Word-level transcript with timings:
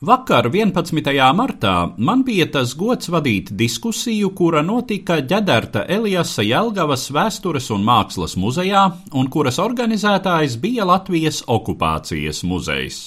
Vakar, 0.00 0.46
11. 0.48 1.12
martā, 1.36 1.72
man 2.00 2.22
bija 2.24 2.46
tas 2.48 2.70
gods 2.72 3.10
vadīt 3.12 3.50
diskusiju, 3.52 4.30
kura 4.32 4.62
notika 4.64 5.18
Ģedarta 5.20 5.82
Elijasa 5.92 6.40
Jelgavas 6.40 7.04
vēstures 7.12 7.68
un 7.76 7.84
mākslas 7.84 8.32
muzejā, 8.40 8.86
un 9.12 9.28
kuras 9.28 9.60
organizētājs 9.60 10.56
bija 10.62 10.88
Latvijas 10.88 11.42
okupācijas 11.44 12.40
muzejs. 12.48 13.02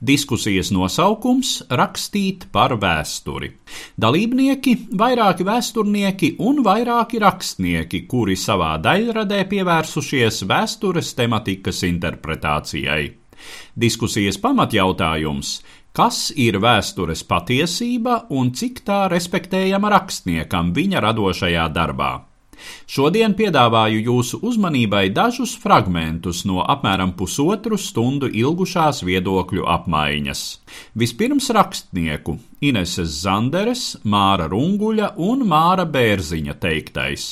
Diskusijas 0.00 0.72
nosaukums- 0.72 1.52
Rakstīt 1.82 2.48
par 2.50 2.78
vēsturi. 2.80 3.52
Dalībnieki- 4.00 4.76
vairāki 5.04 5.44
vēsturnieki 5.44 6.36
un 6.38 6.64
vairāki 6.64 7.20
rakstnieki, 7.20 8.06
kuri 8.08 8.40
savā 8.40 8.80
daļradē 8.80 9.44
pievērsušies 9.52 10.46
vēstures 10.48 11.12
tematikas 11.14 11.82
interpretācijai. 11.84 13.12
Diskusijas 13.78 14.38
pamatjautājums 14.42 15.60
Kas 15.98 16.28
ir 16.38 16.60
vēstures 16.62 17.24
patiesība 17.26 18.20
un 18.30 18.52
cik 18.54 18.84
tā 18.86 18.98
respektējama 19.10 19.88
rakstniekam 19.90 20.68
viņa 20.76 21.00
radošajā 21.02 21.64
darbā? 21.74 22.10
Šodien 22.86 23.34
piedāvāju 23.38 24.04
jūsu 24.06 24.38
uzmanībai 24.46 25.08
dažus 25.16 25.56
fragmentus 25.58 26.44
no 26.46 26.62
apmēram 26.62 27.16
pusotru 27.18 27.74
stundu 27.82 28.30
ilgušās 28.30 29.02
viedokļu 29.10 29.66
apmaiņas. 29.74 30.44
Vispirms 31.02 31.50
rakstnieku 31.58 32.38
Ineses 32.70 33.18
Zanderes, 33.24 33.84
Māra 34.06 34.46
Runguļa 34.54 35.16
un 35.18 35.42
Māra 35.50 35.82
Bērziņa 35.98 36.58
teiktais. 36.62 37.28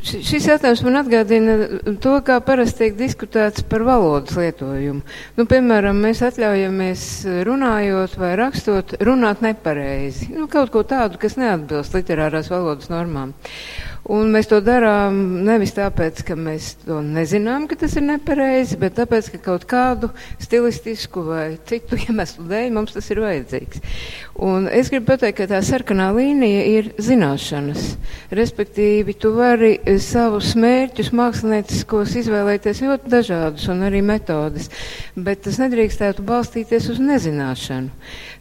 Ši- 0.00 0.22
Šis 0.24 0.46
jautājums 0.48 0.80
man 0.86 0.96
atgādina 1.02 1.54
to, 2.00 2.14
kā 2.24 2.38
parasti 2.44 2.86
tiek 2.86 2.94
diskutēts 2.96 3.64
par 3.68 3.82
valodas 3.84 4.36
lietojumu. 4.38 5.02
Nu, 5.36 5.44
piemēram, 5.50 5.98
mēs 6.06 6.22
atļaujamies 6.24 7.02
runājot 7.48 8.16
vai 8.20 8.30
rakstot, 8.40 8.94
runāt 9.04 9.42
nepareizi. 9.44 10.30
Nu, 10.32 10.48
kaut 10.48 10.72
ko 10.72 10.82
tādu, 10.88 11.20
kas 11.20 11.36
neatbilst 11.36 11.92
literārās 11.98 12.48
valodas 12.52 12.88
normām. 12.92 13.34
Un 14.10 14.32
mēs 14.34 14.48
to 14.50 14.58
darām 14.64 15.14
nevis 15.46 15.70
tāpēc, 15.76 16.24
ka 16.26 16.34
mēs 16.34 16.72
to 16.82 16.96
nezinām, 17.04 17.68
ka 17.70 17.76
tas 17.78 17.92
ir 17.94 18.02
nepareizi, 18.08 18.74
bet 18.80 18.96
tāpēc, 18.96 19.28
ka 19.36 19.38
kaut 19.44 19.66
kādu 19.70 20.08
stilistisku 20.42 21.22
vai 21.28 21.44
citu 21.68 21.98
iemeslu 22.08 22.48
dēļ 22.50 22.72
mums 22.74 22.96
tas 22.96 23.06
ir 23.14 23.20
vajadzīgs. 23.22 23.84
Un 24.42 24.66
es 24.66 24.90
gribu 24.90 25.12
pateikt, 25.12 25.38
ka 25.38 25.46
tā 25.52 25.60
sarkanā 25.62 26.08
līnija 26.16 26.64
ir 26.72 26.90
zināšanas. 26.98 27.86
Respektīvi, 28.34 29.14
tu 29.14 29.30
vari 29.36 29.76
eh, 29.78 30.00
savus 30.02 30.56
mērķus 30.58 31.12
mākslinieciskos 31.14 32.18
izvēlēties 32.24 32.82
ļoti 32.88 33.14
dažādus 33.14 33.70
un 33.70 33.86
arī 33.86 34.02
metodas, 34.02 34.72
bet 35.14 35.46
tas 35.46 35.62
nedrīkstētu 35.62 36.26
balstīties 36.26 36.90
uz 36.96 36.98
nezināšanu. 36.98 37.94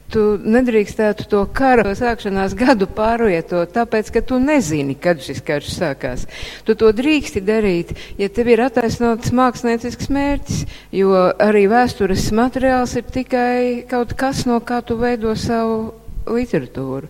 Tu 0.10 0.24
nedrīkstētu 0.42 1.28
to 1.30 1.44
kara 1.54 1.94
sākšanās 1.98 2.56
gadu 2.58 2.88
pārvietot, 2.98 3.70
tāpēc, 3.76 4.10
ka 4.16 4.24
tu 4.26 4.40
nezini, 4.42 4.96
kad 4.98 5.22
šis 5.22 5.44
karš 5.46 5.70
sākās. 5.76 6.26
Tu 6.66 6.74
to 6.80 6.90
drīksti 6.96 7.44
darīt, 7.46 7.94
ja 8.18 8.30
tev 8.34 8.50
ir 8.50 8.64
attaisnots 8.66 9.30
māksliniecisks 9.38 10.10
mērķis, 10.10 10.66
jo 10.98 11.14
arī 11.38 11.68
vēstures 11.70 12.32
materiāls 12.34 12.98
ir 12.98 13.06
tikai 13.14 13.86
kaut 13.90 14.18
kas, 14.18 14.48
no 14.50 14.58
kā 14.66 14.82
tu 14.82 14.98
veido 14.98 15.38
savu 15.38 15.99
literatūru. 16.28 17.10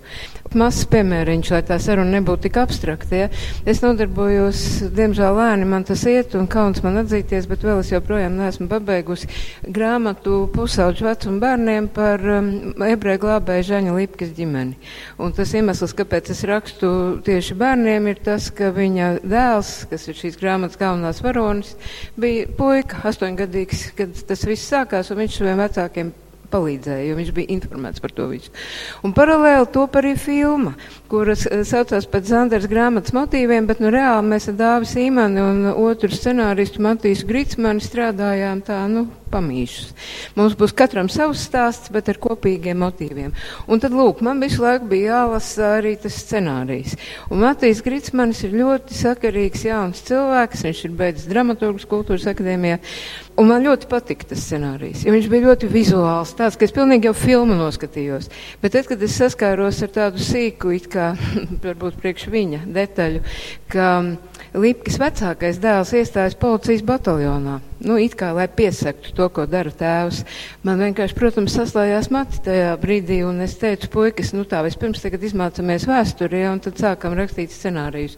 Mazs 0.58 0.88
piemēriņš, 0.90 1.52
lai 1.54 1.62
tā 1.68 1.78
saruna 1.82 2.18
nebūtu 2.18 2.48
tik 2.48 2.58
abstrakta. 2.62 3.18
Ja? 3.24 3.28
Es 3.70 3.84
nodarbojos, 3.84 4.62
diemžēl 4.96 5.36
lēni 5.38 5.68
man 5.70 5.86
tas 5.86 6.02
iet 6.10 6.34
un 6.40 6.48
kauns 6.50 6.82
man 6.86 6.98
atzīties, 7.04 7.46
bet 7.50 7.66
vēl 7.66 7.84
es 7.84 7.92
joprojām 7.94 8.38
neesmu 8.40 8.70
pabeigusi 8.72 9.30
grāmatu 9.66 10.42
pusauģu 10.56 11.06
vecumu 11.06 11.42
bērniem 11.44 11.90
par 11.94 12.24
um, 12.38 12.50
ebreju 12.86 13.24
glābēju 13.26 13.68
Žaņa 13.70 13.98
Lipkas 13.98 14.34
ģimeni. 14.38 14.80
Un 15.22 15.36
tas 15.38 15.54
iemesls, 15.58 15.94
kāpēc 15.98 16.32
es 16.34 16.46
rakstu 16.50 16.92
tieši 17.26 17.58
bērniem, 17.60 18.10
ir 18.10 18.24
tas, 18.26 18.50
ka 18.56 18.72
viņa 18.76 19.12
dēls, 19.22 19.74
kas 19.92 20.08
ir 20.10 20.18
šīs 20.18 20.40
grāmatas 20.42 20.80
galvenās 20.82 21.22
varonis, 21.26 21.76
bija 22.20 22.50
puika, 22.58 23.04
astoņgadīgs, 23.12 23.92
kad 24.00 24.26
tas 24.30 24.48
viss 24.50 24.74
sākās, 24.74 25.14
un 25.14 25.22
viņš 25.22 25.40
saviem 25.42 25.62
vecākiem 25.62 26.12
palīdzēja, 26.54 27.08
jo 27.10 27.18
viņš 27.20 27.32
bija 27.36 27.54
informēts 27.56 28.04
par 28.04 28.14
to 28.16 28.28
visu. 28.32 28.54
Un 29.06 29.14
paralēli 29.18 29.70
top 29.74 30.00
arī 30.02 30.16
filma, 30.20 30.76
kuras 31.12 31.46
eh, 31.50 31.64
saucās 31.68 32.10
pēc 32.10 32.32
Zanders 32.32 32.70
grāmatas 32.72 33.16
motīviem, 33.16 33.70
bet 33.70 33.84
nu 33.84 33.94
reāli 33.94 34.28
mēs 34.34 34.50
ar 34.52 34.60
Dāvi 34.60 34.90
Sīmani 34.90 35.44
un 35.44 35.64
otru 35.74 36.12
scenāristu 36.14 36.84
Matīsu 36.86 37.30
Gritsmani 37.30 37.84
strādājām 37.84 38.64
tā, 38.66 38.84
nu, 38.92 39.08
pamīšus. 39.32 39.94
Mums 40.38 40.58
būs 40.60 40.74
katram 40.78 41.10
savs 41.12 41.46
stāsts, 41.48 41.92
bet 41.94 42.10
ar 42.12 42.20
kopīgiem 42.22 42.80
motīviem. 42.84 43.34
Un 43.70 43.82
tad, 43.84 43.96
lūk, 43.96 44.24
man 44.26 44.42
visu 44.44 44.64
laiku 44.64 44.90
bija 44.92 45.20
jālasa 45.20 45.76
arī 45.78 45.96
tas 46.02 46.18
scenārijs. 46.24 46.98
Un 47.30 47.44
Matīs 47.46 47.84
Gritsmanis 47.86 48.44
ir 48.48 48.58
ļoti 48.60 48.98
sakarīgs 48.98 49.66
jauns 49.70 50.04
cilvēks, 50.10 50.66
viņš 50.68 50.84
ir 50.88 50.96
beidzis 51.00 51.30
dramaturgas 51.32 51.88
kultūras 51.90 52.28
akadēmijā. 52.34 52.80
Un 53.40 53.48
man 53.48 53.64
ļoti 53.64 53.88
patika 53.88 54.28
tas 54.34 54.42
scenārijs, 54.44 55.06
jo 55.06 55.14
viņš 55.16 55.28
bija 55.32 55.46
ļoti 55.46 55.70
vizuāls, 55.72 56.34
tāds, 56.36 56.58
ka 56.60 56.68
es 56.68 56.74
pilnīgi 56.76 57.08
jau 57.08 57.14
filmu 57.16 57.56
noskatījos. 57.56 58.28
Bet 58.60 58.76
tad, 58.76 58.90
kad 58.90 59.06
es 59.06 59.16
saskāros 59.16 59.80
ar 59.86 59.94
tādu 59.96 60.20
sīku, 60.20 60.74
it 60.76 60.90
kā, 60.92 61.14
varbūt 61.64 62.02
priekš 62.04 62.28
viņa 62.34 62.66
detaļu, 62.76 63.24
ka 63.72 63.90
Lipkis 64.60 65.00
vecākais 65.00 65.64
dēls 65.64 65.96
iestājas 65.96 66.36
policijas 66.40 66.84
bataljonā. 66.84 67.60
Nu, 67.80 67.96
it 67.96 68.18
kā, 68.20 68.34
lai 68.36 68.50
piesaktu 68.52 69.14
to, 69.16 69.30
ko 69.32 69.46
dara 69.48 69.72
tēvs. 69.72 70.26
Man 70.68 70.82
vienkārši, 70.84 71.16
protams, 71.16 71.54
saslājās 71.56 72.10
mati 72.12 72.42
tajā 72.44 72.74
brīdī, 72.82 73.22
un 73.24 73.40
es 73.46 73.54
teicu, 73.62 73.88
puikas, 73.94 74.34
nu 74.36 74.44
tā, 74.44 74.60
vispirms 74.66 75.00
tagad 75.00 75.24
izmācamies 75.24 75.86
vēsturē, 75.88 76.42
un 76.52 76.60
tad 76.66 76.82
sākam 76.82 77.16
rakstīt 77.16 77.54
scenārijus. 77.56 78.18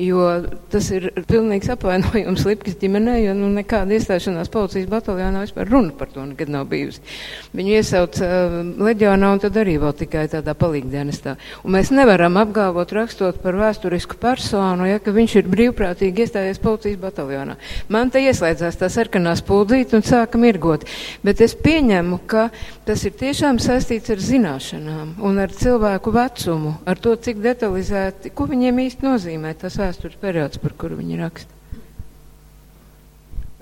Jo 0.00 0.30
tas 0.72 0.88
ir 0.96 1.10
pilnīgs 1.28 1.68
apvainojums 1.74 2.46
Lipkis 2.48 2.78
ģimenei, 2.80 3.26
jo 3.26 3.34
nu, 3.36 3.50
nekāda 3.52 3.98
iestāšanās 3.98 4.48
policijas 4.52 4.88
bataljonā 4.88 5.44
vispār 5.44 5.68
runa 5.68 5.92
par 5.98 6.08
to 6.14 6.24
nekad 6.30 6.48
nav 6.56 6.70
bijusi. 6.72 7.04
Viņu 7.52 7.76
iesauc 7.76 8.22
uh, 8.24 8.56
leģionā, 8.88 9.34
un 9.36 9.44
tad 9.44 9.60
arī 9.60 9.76
vēl 9.82 9.92
tikai 10.00 10.24
tādā 10.32 10.56
palīgdienestā. 10.56 11.36
Un 11.66 11.76
mēs 11.76 11.92
nevaram 11.92 12.40
apgalvot, 12.40 12.96
rakstot 12.96 13.44
par 13.44 13.60
vēsturisku 13.60 14.16
personu, 14.24 14.88
ja, 14.88 15.04
ka 15.04 15.12
viņš 15.12 15.36
ir 15.42 15.52
brīvprātīgi 15.52 16.24
iestājies 16.24 16.64
policijas 16.64 17.00
bataljonā. 17.04 17.60
Man 17.92 18.08
te 18.08 18.24
ieslēdzās 18.24 18.80
tā 18.80 18.88
sarkanā 19.02 19.34
spuldīte 19.38 19.98
un 19.98 20.04
sāka 20.06 20.40
mirgot. 20.40 20.86
Bet 21.24 21.42
es 21.44 21.54
pieņemu, 21.58 22.20
ka 22.26 22.48
tas 22.86 23.02
ir 23.08 23.16
tiešām 23.18 23.58
saistīts 23.62 24.12
ar 24.12 24.22
zināšanām 24.22 25.16
un 25.22 25.40
ar 25.42 25.52
cilvēku 25.54 26.14
vecumu, 26.14 26.76
ar 26.86 27.00
to, 27.02 27.16
cik 27.16 27.42
detalizēti, 27.42 28.32
ko 28.34 28.46
viņiem 28.50 28.84
īsti 28.86 29.08
nozīmē 29.08 29.54
tas 29.58 29.78
vēstures 29.80 30.20
periods, 30.20 30.60
par 30.62 30.76
kuru 30.78 31.00
viņi 31.00 31.20
raksta. 31.22 31.58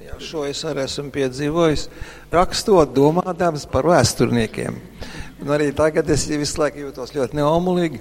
Jā, 0.01 0.17
šo 0.19 0.47
es 0.49 0.63
arī 0.67 0.87
esmu 0.87 1.13
piedzīvojis, 1.15 1.89
rakstot, 2.33 2.95
domādams 2.97 3.67
par 3.71 3.87
vēsturniekiem. 3.87 4.81
Un 5.41 5.53
arī 5.55 5.71
tagad 5.77 6.09
es 6.11 6.27
visu 6.29 6.61
laiku 6.61 6.87
jūtos 6.87 7.15
ļoti 7.15 7.39
neomulīgi, 7.39 8.01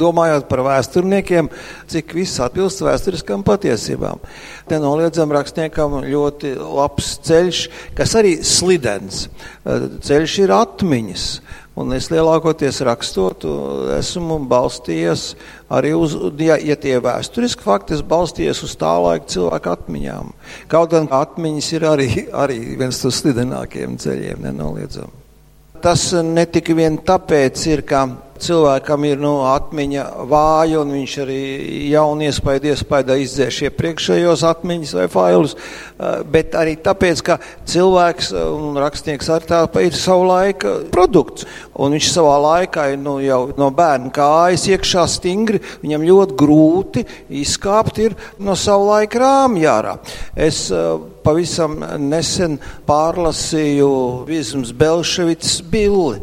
domājot 0.00 0.48
par 0.50 0.64
vēsturniekiem, 0.66 1.50
cik 1.90 2.16
viss 2.16 2.40
atbilst 2.44 2.82
vēsturiskām 2.84 3.44
patiesībām. 3.46 4.22
Nenoliedzam 4.70 5.32
rakstniekam 5.34 6.00
ļoti 6.06 6.54
labs 6.58 7.16
ceļš, 7.28 7.62
kas 7.98 8.16
arī 8.18 8.38
slidens. 8.46 9.26
Ceļš 9.64 10.42
ir 10.44 10.54
atmiņas. 10.58 11.30
Un 11.78 11.92
es 11.94 12.08
lielākoties 12.10 12.80
rakstot, 12.82 13.44
esmu 13.94 14.40
balstījies 14.50 15.28
arī 15.70 15.92
uz, 15.94 16.16
ja, 16.42 16.56
ja 16.58 16.74
tie 16.74 16.96
ir 16.96 17.04
vēsturiski 17.04 17.62
fakti, 17.62 17.94
es 17.94 18.02
balstījies 18.02 18.64
uz 18.66 18.74
tā 18.80 18.96
laika 18.98 19.30
cilvēku 19.30 19.70
atmiņām. 19.76 20.34
Kaut 20.72 20.90
gan 20.96 21.06
atmiņas 21.20 21.70
ir 21.78 21.86
arī, 21.92 22.10
arī 22.34 22.58
viens 22.80 22.98
no 23.04 23.14
slidenākajiem 23.14 23.94
ceļiem, 24.02 24.42
nenoliedzami. 24.48 25.17
Tas 25.82 26.10
ne 26.24 26.46
tikai 26.50 26.74
vien 26.78 26.98
tāpēc 27.06 27.66
ir, 27.70 27.84
ka 27.86 28.06
cilvēkam 28.42 29.04
ir 29.08 29.20
nu, 29.20 29.32
atmiņa 29.48 30.04
vāja, 30.30 30.82
un 30.82 30.92
viņš 30.94 31.14
arī 31.24 31.40
jaunu 31.90 32.26
iespaidu 32.28 32.70
iespaidā 32.72 33.16
izdzēš 33.18 33.60
iepriekšējos 33.68 34.44
atmiņas 34.48 34.94
vai 34.98 35.06
failus, 35.12 35.56
bet 36.30 36.54
arī 36.58 36.76
tāpēc, 36.84 37.22
ka 37.26 37.38
cilvēks 37.68 38.30
un 38.38 38.78
rakstnieks 38.78 39.30
ar 39.34 39.46
tā 39.48 39.62
ir 39.82 39.96
savu 39.98 40.28
laika 40.30 40.74
produkts, 40.94 41.46
un 41.78 41.96
viņš 41.96 42.10
savā 42.14 42.36
laikā 42.44 42.88
ir 42.94 43.02
nu, 43.02 43.18
jau 43.24 43.40
no 43.58 43.70
bērna 43.74 44.12
kājas 44.14 44.68
iekšā 44.70 45.06
stingri, 45.10 45.62
viņam 45.82 46.06
ļoti 46.08 46.38
grūti 46.38 47.06
izkāpt 47.42 48.00
no 48.38 48.54
savu 48.58 48.92
laika 48.92 49.18
rāmjārā. 49.22 49.96
Es 50.38 50.68
pavisam 51.28 51.82
nesen 52.08 52.56
pārlasīju 52.88 53.88
Vizums 54.28 54.72
Belševits 54.72 55.58
billi 55.68 56.22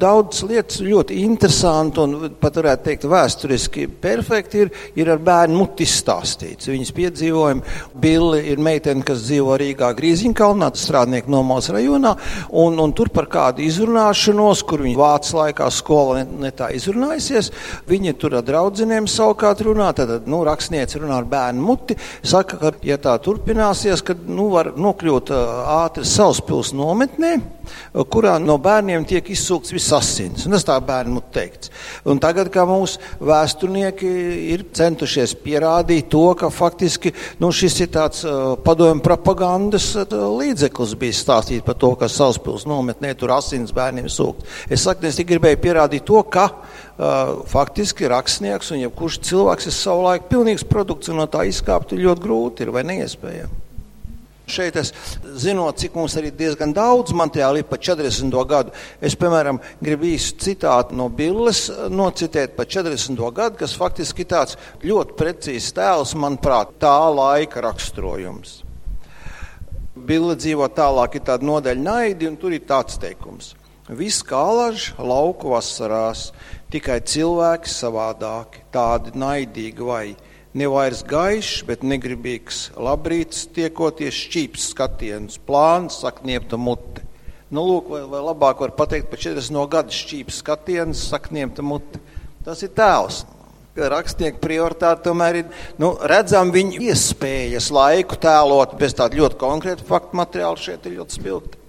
daudz 0.00 0.42
lietas 0.46 0.80
ļoti 0.84 1.20
interesanti 1.24 2.02
un 2.02 2.14
pat 2.40 2.58
varētu 2.60 2.86
teikt 2.86 3.06
vēsturiski 3.10 3.86
perfekti 4.02 4.64
ir, 4.64 4.72
ir 4.98 5.10
ar 5.12 5.22
bērnu 5.22 5.58
muti 5.60 5.86
izstāstīts. 5.86 6.70
Viņas 6.70 6.92
piedzīvojumi, 6.96 7.74
Billi 8.00 8.42
ir 8.52 8.60
meitene, 8.62 9.04
kas 9.06 9.24
dzīvo 9.26 9.56
Rīgā 9.60 9.90
Grīziņkalnā, 9.98 10.70
strādnieku 10.76 11.32
nomals 11.32 11.70
rajonā, 11.72 12.14
un, 12.62 12.78
un 12.82 12.94
tur 12.96 13.10
par 13.14 13.28
kādu 13.32 13.64
izrunāšanos, 13.66 14.62
kur 14.68 14.84
viņa 14.84 15.00
vācu 15.00 15.38
laikā 15.40 15.70
skola 15.74 16.20
ne, 16.20 16.26
ne 16.46 16.52
tā 16.56 16.70
izrunājusies, 16.76 17.50
viņa 17.88 18.16
tur 18.20 18.38
ar 18.40 18.46
draudziniem 18.46 19.08
savukārt 19.10 19.64
runā, 19.66 19.90
tad, 19.96 20.14
nu, 20.30 20.42
rakstniece 20.46 21.00
runā 21.02 21.20
ar 21.22 21.28
bērnu 21.30 21.66
muti, 21.66 21.98
saka, 22.22 22.60
ka, 22.60 22.72
ja 22.86 22.98
tā 23.02 23.16
turpināsies, 23.22 24.04
kad, 24.06 24.24
nu, 24.28 24.50
var 24.54 24.72
nokļūt 24.76 25.32
ātri 25.76 26.06
Sauspils 26.06 26.72
nometnē, 26.76 27.36
kurā 28.12 28.36
no 28.42 28.58
bērniem 28.62 29.06
tiek 29.08 29.26
izsūkts 29.32 29.74
viss 29.74 29.85
asins. 29.94 30.46
Un 30.46 30.56
tas 30.56 30.66
tā 30.66 30.76
bērnam 30.82 31.22
teikts. 31.34 31.70
Un 32.08 32.20
tagad, 32.22 32.50
kā 32.54 32.64
mūsu 32.68 33.00
vēsturnieki 33.20 34.10
ir 34.54 34.64
centušies 34.76 35.36
pierādīt 35.42 36.08
to, 36.12 36.24
ka 36.38 36.50
faktiski 36.54 37.12
nu, 37.42 37.52
šis 37.54 37.80
ir 37.84 37.92
tāds 37.94 38.24
uh, 38.26 38.54
padomju 38.64 39.04
propagandas 39.04 39.92
uh, 39.98 40.16
līdzeklis 40.40 40.96
bija 40.98 41.16
stāstīt 41.16 41.66
par 41.66 41.78
to, 41.80 41.92
ka 41.98 42.10
Sauspils 42.10 42.66
nometnē 42.68 43.14
tur 43.18 43.34
asins 43.36 43.74
bērniem 43.76 44.08
sūkt. 44.12 44.46
Es 44.70 44.86
saku, 44.86 45.06
es 45.06 45.18
tikai 45.20 45.36
gribēju 45.36 45.62
pierādīt 45.62 46.06
to, 46.08 46.22
ka 46.32 46.48
uh, 46.52 47.44
faktiski 47.50 48.08
rakstnieks 48.12 48.72
un 48.72 48.82
jebkurš 48.86 49.20
cilvēks 49.28 49.70
ir 49.70 49.76
savulaik 49.76 50.30
pilnīgs 50.32 50.66
produkts 50.68 51.12
un 51.12 51.22
no 51.22 51.30
tā 51.30 51.46
izkāpt 51.50 51.96
ļoti 51.96 52.26
grūti 52.26 52.66
ir 52.66 52.74
vai 52.74 52.86
neiespējami. 52.88 53.65
Šeit 54.46 54.76
es 54.78 54.92
zinot, 55.42 55.80
cik 55.82 55.96
mums 55.98 56.14
arī 56.14 56.30
diezgan 56.30 56.70
daudz 56.74 57.10
materiālu 57.18 57.64
ir 57.64 57.66
par 57.66 57.80
40. 57.82 58.30
gadu. 58.46 58.70
Es, 59.02 59.16
piemēram, 59.18 59.58
gribu 59.82 60.06
īstu 60.06 60.46
citātu 60.46 60.94
no 60.94 61.08
Billes 61.10 61.64
nocitēt 61.90 62.54
par 62.54 62.68
40. 62.70 63.18
gadu, 63.34 63.58
kas 63.58 63.74
faktiski 63.74 64.22
ir 64.22 64.30
tāds 64.30 64.54
ļoti 64.86 65.16
precīzs 65.18 65.72
tēls, 65.74 66.14
manuprāt, 66.14 66.76
tā 66.78 66.94
laika 67.10 67.64
raksturojums. 67.66 68.60
Bille 69.96 70.38
dzīvo 70.38 70.70
tālāk, 70.76 71.18
ir 71.18 71.26
tāda 71.26 71.50
nodaļa 71.50 71.82
naidi, 71.82 72.30
un 72.30 72.38
tur 72.38 72.54
ir 72.54 72.62
tāds 72.68 73.00
teikums. 73.02 73.56
Viss 73.98 74.22
kā 74.26 74.38
alaž 74.46 74.92
lauku 74.98 75.56
vasarās, 75.56 76.28
tikai 76.70 77.00
cilvēki 77.02 77.70
savādāki, 77.70 78.62
tādi 78.74 79.14
naidīgi 79.18 79.90
vai 79.90 80.04
ne 80.56 80.68
vairs 80.72 81.02
gaišs, 81.06 81.64
bet 81.68 81.84
negribīgs 81.84 82.70
labrīts, 82.80 83.44
tiekoties 83.56 84.16
šķīps 84.24 84.70
skatiens, 84.72 85.40
plāns, 85.46 86.00
sakniepta 86.00 86.58
mute. 86.60 87.04
Nu, 87.52 87.62
lūk, 87.62 87.92
vai, 87.92 88.02
vai 88.10 88.22
labāk 88.24 88.62
var 88.64 88.72
pateikt 88.74 89.10
par 89.12 89.20
40 89.22 89.68
gadu 89.70 89.94
šķīps 89.94 90.40
skatiens, 90.42 91.02
sakniepta 91.12 91.62
mute. 91.62 92.00
Tas 92.46 92.62
ir 92.66 92.72
tēls. 92.74 93.24
Rakstnieku 93.76 94.40
prioritāte 94.40 95.04
tomēr 95.04 95.42
ir, 95.42 95.48
nu, 95.76 95.92
redzam 96.08 96.48
viņu 96.54 96.80
iespējas 96.88 97.68
laiku 97.76 98.16
tēlot 98.22 98.72
bez 98.80 98.96
tāda 98.96 99.20
ļoti 99.20 99.36
konkrēta 99.42 99.84
faktu 99.84 100.16
materiāla 100.16 100.56
šeit 100.56 100.88
ir 100.88 100.96
ļoti 101.02 101.18
spilgti. 101.18 101.60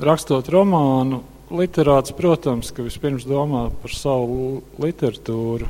Rakstot 0.00 0.46
romānu, 0.54 1.24
literāts, 1.50 2.14
protams, 2.16 2.70
ka 2.70 2.86
vispirms 2.86 3.26
domā 3.28 3.66
par 3.82 3.92
savu 3.92 4.62
literatūru, 4.80 5.66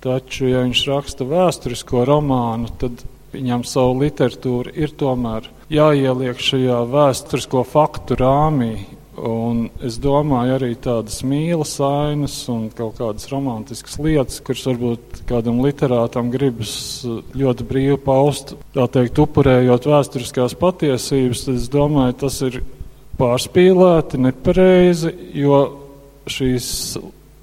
Taču, 0.00 0.46
ja 0.48 0.62
viņš 0.64 0.84
raksta 0.88 1.26
vēsturisko 1.28 2.06
romānu, 2.08 2.70
tad 2.80 3.02
viņam 3.34 3.66
savu 3.68 3.98
literatūru 4.00 4.72
ir 4.72 4.94
tomēr 4.96 5.50
jāieliek 5.70 6.40
šajā 6.40 6.80
vēsturisko 6.90 7.66
faktu 7.68 8.16
rāmī. 8.20 8.72
Un 9.20 9.66
es 9.84 9.98
domāju, 10.00 10.54
arī 10.56 10.70
tādas 10.80 11.18
mīlas 11.26 11.74
ainas 11.84 12.38
un 12.48 12.70
kaut 12.72 12.96
kādas 12.96 13.28
romantiskas 13.28 13.98
lietas, 14.00 14.38
kuras 14.46 14.62
varbūt 14.70 15.20
kādam 15.28 15.58
literātam 15.60 16.30
gribas 16.32 16.72
ļoti 17.36 17.66
brīvi 17.68 17.98
paust, 18.00 18.54
tā 18.72 18.86
teikt, 18.88 19.20
upurējot 19.20 19.90
vēsturiskās 19.90 20.56
patiesības, 20.62 21.44
tad 21.44 21.60
es 21.60 21.68
domāju, 21.74 22.16
tas 22.22 22.40
ir 22.48 22.62
pārspīlēti, 23.20 24.22
nepareizi, 24.24 25.12
jo 25.36 25.60
šīs 26.30 26.70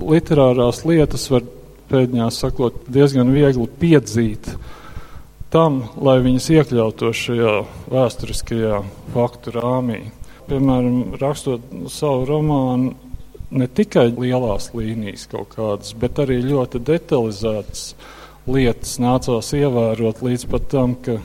literārās 0.02 0.82
lietas 0.88 1.30
var 1.30 1.46
pēdiņās 1.90 2.42
sakot, 2.44 2.84
diezgan 2.92 3.32
viegli 3.34 3.68
piedzīt 3.80 4.52
tam, 5.54 5.82
lai 6.04 6.18
viņas 6.24 6.50
iekļautos 6.58 7.24
šajā 7.28 7.54
vēsturiskajā 7.94 8.82
faktu 9.14 9.54
rāmī. 9.56 10.02
Piemēram, 10.48 11.18
rakstot 11.20 11.64
savu 11.92 12.28
romānu, 12.28 12.94
ne 13.52 13.68
tikai 13.68 14.10
lielās 14.16 14.72
līnijas 14.76 15.28
kaut 15.32 15.56
kādas, 15.56 15.94
bet 15.96 16.20
arī 16.24 16.42
ļoti 16.44 16.84
detalizētas 16.88 17.90
lietas 18.48 18.96
nācās 19.04 19.52
ievērot 19.56 20.22
līdz 20.24 20.46
pat 20.52 20.70
tam, 20.72 20.96
ka 21.04 21.18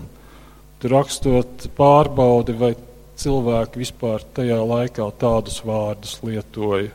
rakstot 0.90 1.68
pārbaudi, 1.78 2.56
vai 2.58 2.72
cilvēki 3.22 3.82
vispār 3.84 4.24
tajā 4.34 4.58
laikā 4.66 5.06
tādus 5.20 5.60
vārdus 5.66 6.18
lietoja 6.26 6.90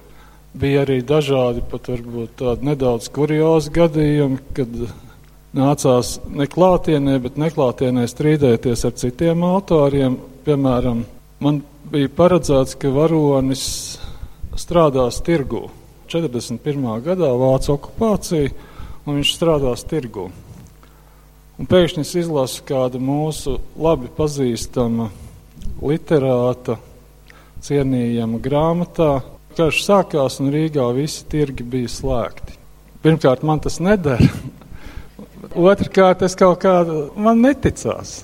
Bija 0.57 0.81
arī 0.85 1.01
dažādi, 1.05 1.61
pat 1.69 1.89
varbūt 1.91 2.37
tādi 2.39 2.65
nedaudz 2.65 3.11
kuriozi 3.13 3.69
gadījumi, 3.75 4.39
kad 4.57 4.71
nācās 5.57 6.15
ne 6.33 6.47
klātienē, 6.49 7.17
bet 7.21 7.37
neklātienē 7.37 8.07
strīdēties 8.09 8.85
ar 8.87 8.95
citiem 8.97 9.43
autoriem. 9.45 10.15
Piemēram, 10.47 11.03
man 11.43 11.61
bija 11.91 12.09
paredzēts, 12.17 12.77
ka 12.79 12.89
varonis 12.95 13.67
strādās 14.57 15.21
tirgu. 15.27 15.67
41. 16.09 16.89
gadā 17.05 17.29
Vācu 17.37 17.75
okupācija, 17.75 18.49
un 19.05 19.19
viņš 19.19 19.37
strādās 19.37 19.85
tirgu. 19.85 20.29
Un 21.57 21.69
pēkšņi 21.69 22.05
es 22.05 22.17
izlasu 22.23 22.65
kādu 22.65 23.01
mūsu 23.03 23.59
labi 23.77 24.09
pazīstama 24.17 25.11
literāta, 25.81 26.79
cienījama 27.65 28.39
grāmatā, 28.41 29.11
karš 29.57 29.81
sākās 29.85 30.39
un 30.43 30.51
Rīgā 30.53 30.85
visi 30.95 31.25
tirgi 31.31 31.65
bija 31.65 31.89
slēgti. 31.91 32.57
Pirmkārt, 33.03 33.43
man 33.47 33.61
tas 33.63 33.79
nedara. 33.83 34.29
Otrakārt, 35.69 36.23
es 36.27 36.37
kaut 36.37 36.61
kādā 36.63 37.07
man 37.17 37.41
neticās. 37.41 38.21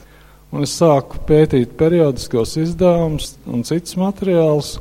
Un 0.53 0.67
es 0.67 0.75
sāku 0.77 1.17
pētīt 1.25 1.73
periodiskos 1.79 2.57
izdevumus 2.61 3.31
un 3.49 3.63
citus 3.65 3.95
materiālus, 3.97 4.75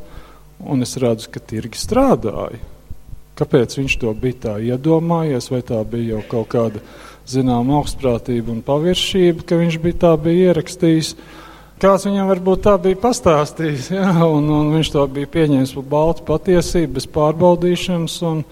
un 0.61 0.85
es 0.85 0.99
redzu, 1.01 1.31
ka 1.33 1.41
tirgi 1.41 1.81
strādāja. 1.81 2.61
Kāpēc 3.39 3.79
viņš 3.79 3.95
to 4.03 4.13
bija 4.13 4.41
tā 4.43 4.57
iedomājies, 4.61 5.49
vai 5.49 5.63
tā 5.65 5.81
bija 5.89 6.19
jau 6.19 6.25
kaut 6.35 6.51
kāda 6.53 6.83
zināma 7.29 7.79
augstprātība 7.79 8.53
un 8.53 8.61
paviršība, 8.67 9.47
ka 9.49 9.57
viņš 9.63 9.79
bija 9.81 10.01
tā 10.05 10.13
bija 10.21 10.51
ierakstījis. 10.53 11.15
Kāds 11.83 12.05
viņam 12.07 12.29
varbūt 12.31 12.61
tā 12.63 12.77
bija 12.79 12.99
pastāstījis, 13.03 13.89
ja, 13.97 14.13
un, 14.23 14.47
un 14.55 14.69
viņš 14.77 14.93
to 14.95 15.03
bija 15.11 15.31
pieņēmis 15.35 15.73
par 15.75 15.89
baltu 15.97 16.27
patiesību, 16.29 16.95
bez 17.01 17.09
pārbaudīšanas. 17.11 18.21
Un, 18.31 18.47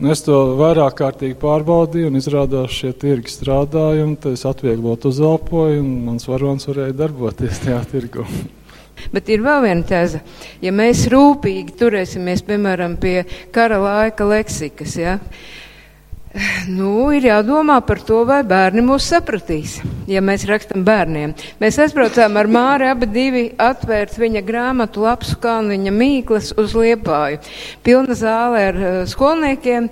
Es 0.00 0.22
to 0.24 0.32
vairāk 0.56 0.94
kārtīgi 0.96 1.34
pārbaudīju, 1.36 2.08
un 2.08 2.16
izrādās, 2.16 2.72
šie 2.72 2.94
tirgi 2.96 3.34
strādāja, 3.34 4.06
un 4.06 4.14
es 4.30 4.46
atvieglot 4.48 5.04
uzelpoju, 5.10 5.82
un 5.82 5.90
mans 6.06 6.24
varonis 6.30 6.64
varēja 6.70 6.94
darboties 7.02 7.60
tajā 7.66 7.82
tirgu. 7.90 8.24
Bet 9.12 9.28
ir 9.28 9.42
vēl 9.44 9.66
viena 9.66 9.84
tēza. 9.84 10.22
Ja 10.64 10.72
mēs 10.72 11.04
rūpīgi 11.12 11.76
turēsimies, 11.82 12.40
piemēram, 12.48 12.96
pie 13.02 13.26
kara 13.52 13.76
laika 13.82 14.24
leksikas, 14.30 14.96
ja, 14.96 15.18
Nu, 16.70 17.08
ir 17.10 17.24
jādomā 17.26 17.80
par 17.82 17.98
to, 18.06 18.20
vai 18.22 18.44
bērni 18.46 18.84
mūs 18.86 19.08
sapratīs, 19.10 19.80
ja 20.06 20.20
mēs 20.22 20.44
rakstam 20.46 20.84
bērniem. 20.86 21.32
Mēs 21.58 21.78
aizbraucām 21.82 22.38
ar 22.38 22.46
Māri 22.46 22.86
abi 22.86 23.08
divi 23.10 23.42
atvērt 23.58 24.14
viņa 24.20 24.42
grāmatu 24.46 25.02
Lapsu 25.02 25.34
kalniņa 25.42 25.90
mīklas 25.90 26.52
uz 26.54 26.76
Liepāju. 26.78 27.40
Pilna 27.82 28.14
zāle 28.14 28.62
ar 28.68 28.78
uh, 28.78 29.00
skolniekiem. 29.10 29.88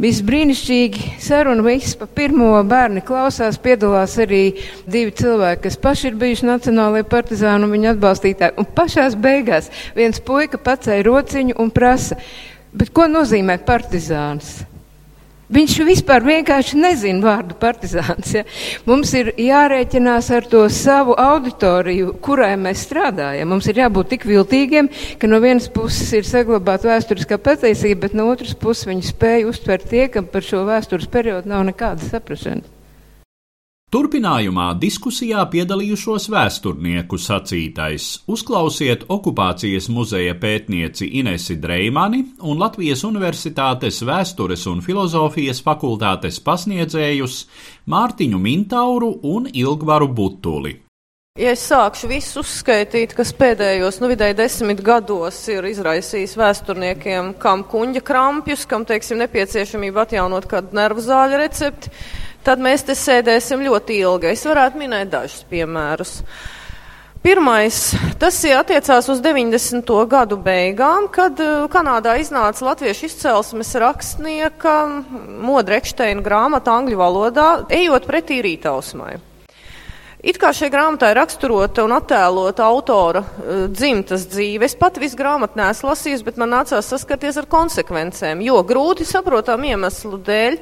Viss 0.00 0.22
brīnišķīgi 0.24 1.18
saruna, 1.20 1.66
viss 1.66 1.98
pa 1.98 2.06
pirmo 2.06 2.52
bērni 2.70 3.02
klausās, 3.04 3.58
piedalās 3.60 4.14
arī 4.22 4.44
divi 4.86 5.10
cilvēki, 5.18 5.64
kas 5.66 5.76
paši 5.82 6.12
ir 6.12 6.22
bijuši 6.22 6.52
nacionālajie 6.52 7.10
partizāni 7.10 7.66
un 7.66 7.74
viņa 7.74 7.96
atbalstītāji. 7.96 8.56
Un 8.62 8.70
pašās 8.78 9.18
beigās 9.18 9.68
viens 9.98 10.22
puika 10.22 10.62
pacēja 10.70 11.04
rociņu 11.10 11.58
un 11.58 11.74
prasa, 11.74 12.22
Bet 12.70 12.92
ko 12.94 13.08
nozīmē 13.10 13.56
partizāns? 13.66 14.60
Viņš 15.50 15.72
vispār 15.82 16.22
vienkārši 16.22 16.78
nezina 16.78 17.24
vārdu 17.24 17.56
partizāns. 17.58 18.34
Ja? 18.36 18.44
Mums 18.86 19.10
ir 19.18 19.32
jārēķinās 19.34 20.30
ar 20.36 20.46
to 20.50 20.62
savu 20.70 21.16
auditoriju, 21.18 22.14
kurai 22.22 22.52
mēs 22.60 22.84
strādājam. 22.86 23.50
Mums 23.50 23.66
ir 23.70 23.82
jābūt 23.82 24.12
tik 24.14 24.28
viltīgiem, 24.30 24.90
ka 25.18 25.30
no 25.30 25.42
vienas 25.42 25.66
puses 25.74 26.12
ir 26.14 26.28
saglabāta 26.28 26.92
vēsturiskā 26.92 27.40
patiesība, 27.42 28.06
bet 28.06 28.18
no 28.18 28.30
otras 28.30 28.54
puses 28.54 28.86
viņi 28.90 29.08
spēja 29.10 29.48
uztvert 29.50 29.90
tie, 29.90 30.06
kam 30.12 30.30
par 30.30 30.46
šo 30.46 30.62
vēstures 30.70 31.10
periodu 31.10 31.50
nav 31.50 31.66
nekāda 31.66 32.06
saprašanas. 32.06 32.79
Turpinājumā 33.90 34.68
diskusijā 34.78 35.40
piedalījušos 35.50 36.28
vēsturnieku 36.30 37.18
sacītais 37.18 38.04
uzklausiet 38.30 39.00
okupācijas 39.10 39.88
muzeja 39.90 40.36
pētnieci 40.38 41.08
Inesi 41.18 41.56
Dreimani 41.58 42.20
un 42.46 42.62
Latvijas 42.62 43.02
Universitātes 43.08 43.98
vēstures 44.06 44.68
un 44.70 44.84
filozofijas 44.86 45.58
fakultātes 45.66 46.38
pasniedzējus 46.46 47.40
Mārtiņu 47.90 48.38
Mintauru 48.44 49.10
un 49.32 49.50
Ilgvaru 49.50 50.06
Butuli. 50.14 50.76
Ja 51.40 51.56
es 51.56 51.66
sākšu 51.66 52.12
visu 52.14 52.44
uzskaitīt, 52.44 53.18
kas 53.18 53.34
pēdējos, 53.34 53.98
nu, 53.98 54.14
vidēji 54.14 54.38
desmit 54.38 54.86
gados 54.86 55.42
ir 55.50 55.66
izraisījis 55.66 56.38
vēsturniekiem, 56.38 57.34
kam 57.42 57.66
kuņģa 57.66 58.06
krampjus, 58.06 58.70
kam, 58.70 58.86
teiksim, 58.86 59.18
nepieciešamība 59.26 60.06
atjaunot 60.06 60.46
kādu 60.50 60.78
nervu 60.78 61.02
zāļu 61.02 61.38
recepti, 61.42 61.90
tad 62.46 62.62
mēs 62.62 62.86
te 62.86 62.96
sēdēsim 62.96 63.62
ļoti 63.66 64.00
ilgi. 64.04 64.32
Es 64.32 64.46
varētu 64.48 64.80
minēt 64.80 65.12
dažus 65.12 65.44
piemērus. 65.50 66.18
Pirmais, 67.20 67.90
tas 68.16 68.38
attiecās 68.48 69.10
uz 69.12 69.18
90. 69.20 69.90
gadu 70.08 70.38
beigām, 70.40 71.04
kad 71.12 71.36
uh, 71.44 71.66
Kanādā 71.68 72.14
iznāca 72.16 72.64
latviešu 72.70 73.10
izcelsmes 73.10 73.74
rakstnieka 73.76 74.76
Modra 75.44 75.76
Ekšteina 75.82 76.24
grāmata 76.24 76.78
angļu 76.80 76.96
valodā, 76.96 77.48
ejot 77.76 78.08
pretī 78.08 78.40
rītausmai. 78.46 79.18
It 80.20 80.36
kā 80.40 80.50
šajā 80.52 80.72
grāmatā 80.72 81.10
ir 81.12 81.16
raksturota 81.16 81.84
un 81.84 81.92
attēlota 81.96 82.64
autora 82.64 83.20
uh, 83.20 83.66
dzimtas 83.68 84.24
dzīve. 84.32 84.64
Es 84.64 84.78
pat 84.80 84.96
visu 85.00 85.20
grāmatu 85.20 85.60
neesmu 85.60 85.92
lasījusi, 85.92 86.24
bet 86.24 86.40
man 86.40 86.54
nācās 86.56 86.88
saskarties 86.88 87.36
ar 87.40 87.50
konsekvencēm, 87.52 88.40
jo 88.48 88.64
grūti 88.64 89.04
saprotam 89.08 89.68
iemeslu 89.68 90.22
dēļ 90.24 90.56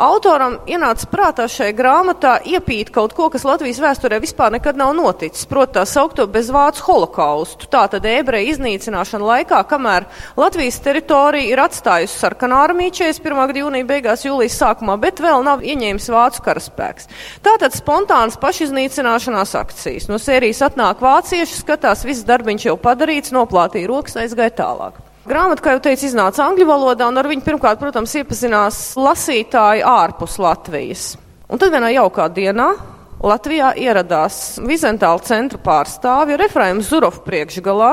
Autoram 0.00 0.54
ienāca 0.64 1.04
prātā 1.12 1.44
šai 1.52 1.72
grāmatā 1.76 2.38
iepīt 2.48 2.88
kaut 2.94 3.12
ko, 3.12 3.26
kas 3.32 3.44
Latvijas 3.44 3.80
vēsturē 3.82 4.22
vispār 4.22 4.54
nekad 4.54 4.78
nav 4.80 4.94
noticis, 4.96 5.44
proti 5.50 5.76
tā 5.76 5.84
saukto 5.88 6.24
bezvācu 6.32 6.86
holokaustu. 6.86 7.68
Tā 7.68 7.84
tad 7.92 8.08
ebreja 8.08 8.54
iznīcināšana 8.54 9.28
laikā, 9.28 9.60
kamēr 9.68 10.08
Latvijas 10.40 10.80
teritorija 10.80 11.52
ir 11.52 11.60
atstājusi 11.60 12.16
sarkanā 12.22 12.62
armija 12.64 12.96
41. 13.02 13.44
gada 13.52 13.64
jūnija 13.66 13.90
beigās, 13.92 14.24
jūlijas 14.24 14.56
sākumā, 14.64 14.96
bet 15.02 15.20
vēl 15.20 15.44
nav 15.44 15.60
ieņēmis 15.60 16.08
vācu 16.16 16.44
karaspēks. 16.48 17.12
Tātad 17.44 17.76
spontānas 17.76 18.40
pašiznīcināšanās 18.40 19.56
akcijas. 19.60 20.08
No 20.08 20.16
sērijas 20.16 20.64
atnāk 20.72 21.04
vācieši, 21.04 21.60
skatās, 21.66 22.08
viss 22.08 22.24
darbiņš 22.24 22.70
jau 22.70 22.80
padarīts, 22.80 23.36
noplātīja 23.36 23.92
rokas, 23.92 24.16
aizgāja 24.24 24.56
tālāk. 24.64 25.02
Grāmata, 25.22 25.62
kā 25.62 25.76
jau 25.76 25.82
teicu, 25.84 26.08
iznāca 26.08 26.42
angļu 26.48 26.64
valodā, 26.66 27.06
un 27.06 27.20
ar 27.20 27.28
viņu 27.30 27.44
pirmkārt, 27.46 27.78
protams, 27.78 28.10
iepazinās 28.18 28.78
lasītāji 28.98 29.84
ārpus 29.86 30.34
Latvijas. 30.42 31.04
Un 31.46 31.60
tad 31.62 31.70
vienā 31.70 31.92
jaukā 31.94 32.26
dienā 32.34 32.72
Latvijā 33.22 33.68
ieradās 33.78 34.58
Vizentāla 34.66 35.22
centra 35.22 35.60
pārstāvja 35.62 36.40
Refraims 36.40 36.90
Zurov 36.90 37.20
priekšgalā, 37.22 37.92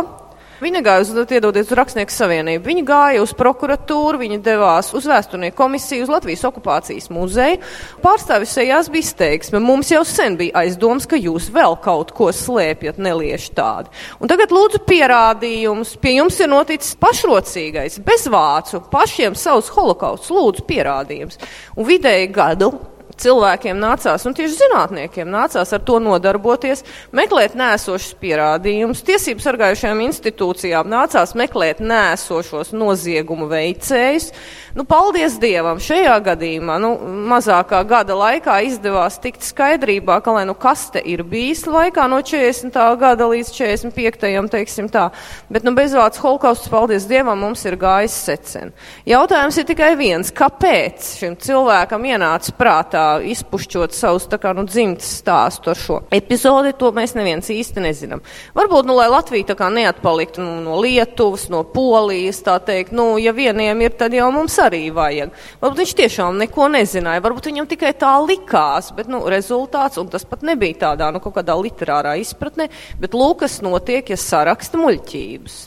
Viņi 0.59 0.75
negāja 0.75 1.05
uz, 1.05 1.11
iedodies 1.31 1.69
uz 1.69 1.77
Rakstnieku 1.79 2.11
savienību. 2.11 2.65
Viņi 2.67 2.81
gāja 2.87 3.21
uz 3.23 3.31
prokuratūru, 3.37 4.19
viņi 4.19 4.41
devās 4.43 4.91
uz 4.97 5.07
vēsturnieku 5.07 5.55
komisiju, 5.55 6.03
uz 6.03 6.11
Latvijas 6.11 6.43
okupācijas 6.49 7.07
muzeju. 7.15 7.61
Pārstāvis 8.03 8.57
sejās 8.57 8.91
bija 8.91 9.07
steigsme. 9.07 9.61
Mums 9.63 9.93
jau 9.93 10.03
sen 10.07 10.35
bija 10.39 10.59
aizdoms, 10.65 11.07
ka 11.07 11.19
jūs 11.19 11.47
vēl 11.55 11.79
kaut 11.83 12.11
ko 12.17 12.27
slēpjat 12.35 12.99
nelieši 12.99 13.55
tādi. 13.55 13.93
Un 14.19 14.31
tagad 14.31 14.51
lūdzu 14.51 14.83
pierādījumus. 14.89 15.95
Pie 16.03 16.17
jums 16.17 16.39
ir 16.43 16.51
noticis 16.51 16.99
pašrocīgais, 16.99 18.01
bez 18.03 18.27
vācu, 18.27 18.83
pašiem 18.91 19.39
savus 19.39 19.71
holokausts, 19.71 20.31
lūdzu 20.35 20.67
pierādījumus. 20.67 21.39
Un 21.79 21.87
vidēji 21.87 22.33
gadu 22.35 22.73
cilvēkiem 23.19 23.79
nācās, 23.79 24.25
un 24.27 24.35
tieši 24.37 24.61
zinātniekiem 24.61 25.29
nācās 25.29 25.73
ar 25.75 25.83
to 25.85 25.99
nodarboties, 26.03 26.85
meklēt 27.15 27.57
nēsošus 27.59 28.15
pierādījumus, 28.21 29.03
tiesību 29.07 29.43
sargājušajām 29.43 30.03
institūcijām 30.07 30.89
nācās 30.91 31.35
meklēt 31.39 31.83
nēsošos 31.83 32.73
noziegumu 32.75 33.49
veicējus. 33.51 34.31
Nu, 34.77 34.85
paldies 34.87 35.39
Dievam, 35.41 35.79
šajā 35.81 36.13
gadījumā, 36.23 36.77
nu, 36.81 36.91
mazākā 37.31 37.81
gada 37.89 38.15
laikā 38.15 38.59
izdevās 38.67 39.17
tikt 39.21 39.43
skaidrībā, 39.47 40.19
ka, 40.23 40.35
lai 40.37 40.45
nu 40.47 40.53
kas 40.53 40.85
te 40.93 41.01
ir 41.01 41.23
bijis 41.27 41.65
laikā 41.67 42.05
no 42.11 42.21
40. 42.23 42.77
gada 43.01 43.27
līdz 43.31 43.49
45. 43.57 44.45
teiksim 44.53 44.91
tā, 44.93 45.09
bet, 45.49 45.65
nu, 45.65 45.73
bezvārds 45.77 46.21
holokausts, 46.21 46.69
paldies 46.71 47.09
Dievam, 47.09 47.41
mums 47.41 47.65
ir 47.65 47.79
gājis 47.81 48.15
secen. 48.29 48.73
Jautājums 49.09 49.57
ir 49.57 49.67
tikai 49.71 49.95
viens, 49.99 50.29
kāpēc 50.35 51.15
šim 51.17 51.35
cilvēkam 51.41 52.05
ienāca 52.13 52.53
prātā 52.59 53.08
izpušķot 53.23 53.95
savus 53.95 54.27
kā 54.29 54.53
nu 54.55 54.65
dzimtas 54.67 55.09
stāstu 55.21 55.71
ar 55.73 55.79
šo 55.79 55.99
epizodi, 56.15 56.73
to 56.77 56.91
mēs 56.95 57.15
neviens 57.17 57.49
īsti 57.51 57.83
nezinām. 57.83 58.21
Varbūt, 58.57 58.87
nu, 58.89 58.95
lai 58.99 59.07
Latvija 59.11 59.55
kā 59.57 59.69
neatpaliktu 59.73 60.43
nu, 60.43 60.59
no 60.65 60.77
Lietuvas, 60.83 61.47
no 61.51 61.63
Polijas, 61.67 62.41
tā 62.45 62.59
teikt, 62.63 62.93
nu, 62.95 63.17
ja 63.21 63.33
vieniem 63.35 63.81
ir, 63.85 63.95
tad 63.99 64.15
jau 64.15 64.29
mums 64.35 64.57
arī 64.61 64.85
vajag. 64.95 65.33
Varbūt 65.63 65.83
viņš 65.83 65.95
tiešām 66.01 66.39
neko 66.43 66.69
nezināja, 66.75 67.23
varbūt 67.25 67.49
viņam 67.51 67.69
tikai 67.71 67.95
tā 67.99 68.13
likās, 68.25 68.91
bet, 68.95 69.09
nu, 69.11 69.23
rezultāts, 69.31 69.99
un 70.01 70.11
tas 70.11 70.27
pat 70.29 70.45
nebija 70.47 70.85
tādā, 70.89 71.09
nu, 71.15 71.23
kaut 71.23 71.39
kādā 71.39 71.57
literārā 71.59 72.15
izpratnē, 72.21 72.69
bet 73.01 73.17
lūk, 73.17 73.41
kas 73.43 73.59
notiek, 73.65 74.13
ja 74.13 74.19
saraksta 74.19 74.79
muļķības. 74.81 75.59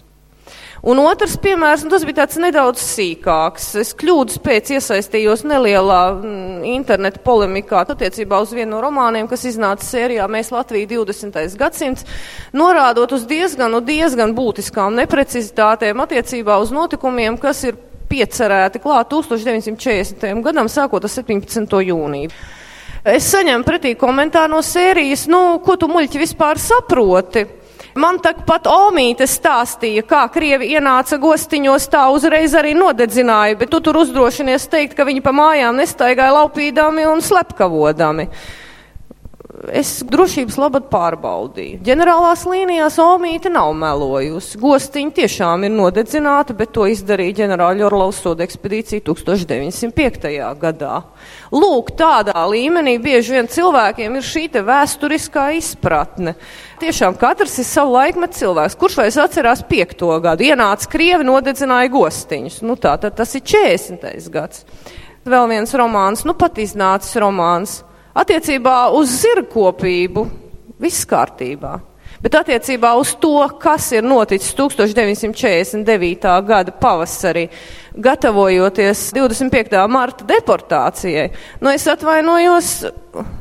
Un 0.82 0.98
otrs 0.98 1.36
piemērs, 1.38 1.84
un 1.86 1.92
tas 1.92 2.02
bija 2.02 2.24
tāds 2.24 2.40
nedaudz 2.42 2.82
sīkāks. 2.82 3.68
Es 3.78 3.92
kļūdas 3.94 4.40
pēc 4.42 4.72
iesaistījos 4.74 5.44
nelielā 5.46 5.98
mm, 6.16 6.64
interneta 6.72 7.22
polemikā 7.22 7.84
attiecībā 7.84 8.40
uz 8.42 8.50
vienu 8.50 8.72
no 8.72 8.80
romāniem, 8.82 9.28
kas 9.30 9.46
iznāca 9.46 9.86
sērijā 9.86 10.26
Mēs 10.32 10.50
Latvija 10.50 10.90
20. 10.90 11.38
gadsimts, 11.60 12.02
norādot 12.50 13.14
uz 13.14 13.28
diezgan, 13.30 13.70
nu, 13.70 13.78
diezgan 13.78 14.34
būtiskām 14.34 14.98
neprecizitātēm 14.98 16.02
attiecībā 16.02 16.58
uz 16.58 16.74
notikumiem, 16.74 17.38
kas 17.38 17.62
ir 17.70 17.78
piecerēti 18.10 18.82
klāt 18.82 19.14
1940. 19.14 20.42
gadam, 20.42 20.66
sākot 20.66 21.06
ar 21.06 21.14
17. 21.14 21.78
jūniju. 21.92 22.34
Es 23.06 23.30
saņemu 23.30 23.66
pretī 23.66 23.94
komentāru 23.98 24.56
no 24.56 24.66
sērijas, 24.66 25.28
nu, 25.30 25.60
ko 25.62 25.78
tu 25.78 25.86
muļķi 25.94 26.26
vispār 26.26 26.58
saproti? 26.58 27.46
Man 27.94 28.18
pat 28.46 28.66
Omīte 28.70 29.26
stāstīja, 29.28 30.04
kā 30.08 30.22
Krievi 30.32 30.70
ienāca 30.72 31.18
gostiņos, 31.20 31.88
tā 31.92 32.06
uzreiz 32.14 32.54
arī 32.56 32.72
nodedzināja, 32.78 33.58
bet 33.61 33.72
tu 33.72 33.82
tur 33.84 34.00
uzdrošinies 34.00 34.64
teikt, 34.72 34.96
ka 34.96 35.04
viņi 35.04 35.20
pa 35.25 35.34
mājām 35.37 35.76
nestaigāja 35.76 36.32
laupīdami 36.38 37.04
un 37.11 37.20
slepkavodami 37.20 38.30
es 39.71 39.90
drošības 40.09 40.57
labad 40.59 40.87
pārbaudīju. 40.90 41.81
Ģenerālās 41.87 42.42
līnijās 42.49 42.97
Omīte 43.02 43.50
nav 43.52 43.71
melojusi. 43.78 44.59
Gostiņi 44.62 45.14
tiešām 45.19 45.66
ir 45.66 45.73
nodedzināti, 45.75 46.57
bet 46.59 46.73
to 46.75 46.87
izdarīja 46.90 47.42
ģenerāļa 47.42 47.87
Orlovs 47.87 48.23
soda 48.25 48.42
ekspedīcija 48.47 49.04
1905. 49.07 50.26
gadā. 50.62 50.97
Lūk, 51.52 51.92
tādā 51.99 52.47
līmenī 52.50 52.97
bieži 53.02 53.37
vien 53.37 53.50
cilvēkiem 53.52 54.19
ir 54.19 54.26
šī 54.26 54.49
vēsturiskā 54.66 55.50
izpratne. 55.59 56.35
Tiešām 56.83 57.14
katrs 57.21 57.54
ir 57.62 57.69
savu 57.69 57.95
laikmetu 57.95 58.40
cilvēks. 58.40 58.78
Kurš 58.81 58.99
vairs 58.99 59.21
atcerās 59.23 59.62
piekto 59.69 60.11
gadu? 60.25 60.49
Ienāca 60.49 60.90
Krievi, 60.90 61.28
nodedzināja 61.28 61.92
gostiņus. 61.92 62.59
Nu 62.66 62.75
tā, 62.81 62.97
tad 62.99 63.14
tas 63.21 63.37
ir 63.38 63.47
40. 63.47 64.28
gads. 64.35 64.66
Vēl 65.23 65.47
viens 65.52 65.71
romāns, 65.78 66.25
nu 66.26 66.35
pat 66.35 66.59
iznācis 66.59 67.14
romāns 67.23 67.83
Attiecībā 68.12 68.90
uz 68.92 69.14
zirgkopību 69.23 70.26
viss 70.83 71.07
kārtībā. 71.09 71.78
Bet 72.23 72.37
attiecībā 72.38 72.92
uz 73.00 73.16
to, 73.19 73.35
kas 73.59 73.88
ir 73.97 74.04
noticis 74.07 74.52
1949. 74.54 76.28
gada 76.47 76.75
pavasarī, 76.78 77.49
gatavojoties 77.99 79.09
25. 79.16 79.75
marta 79.90 80.28
deportācijai, 80.28 81.33
nu 81.61 81.73
es 81.75 81.88
atvainojos, 81.90 82.71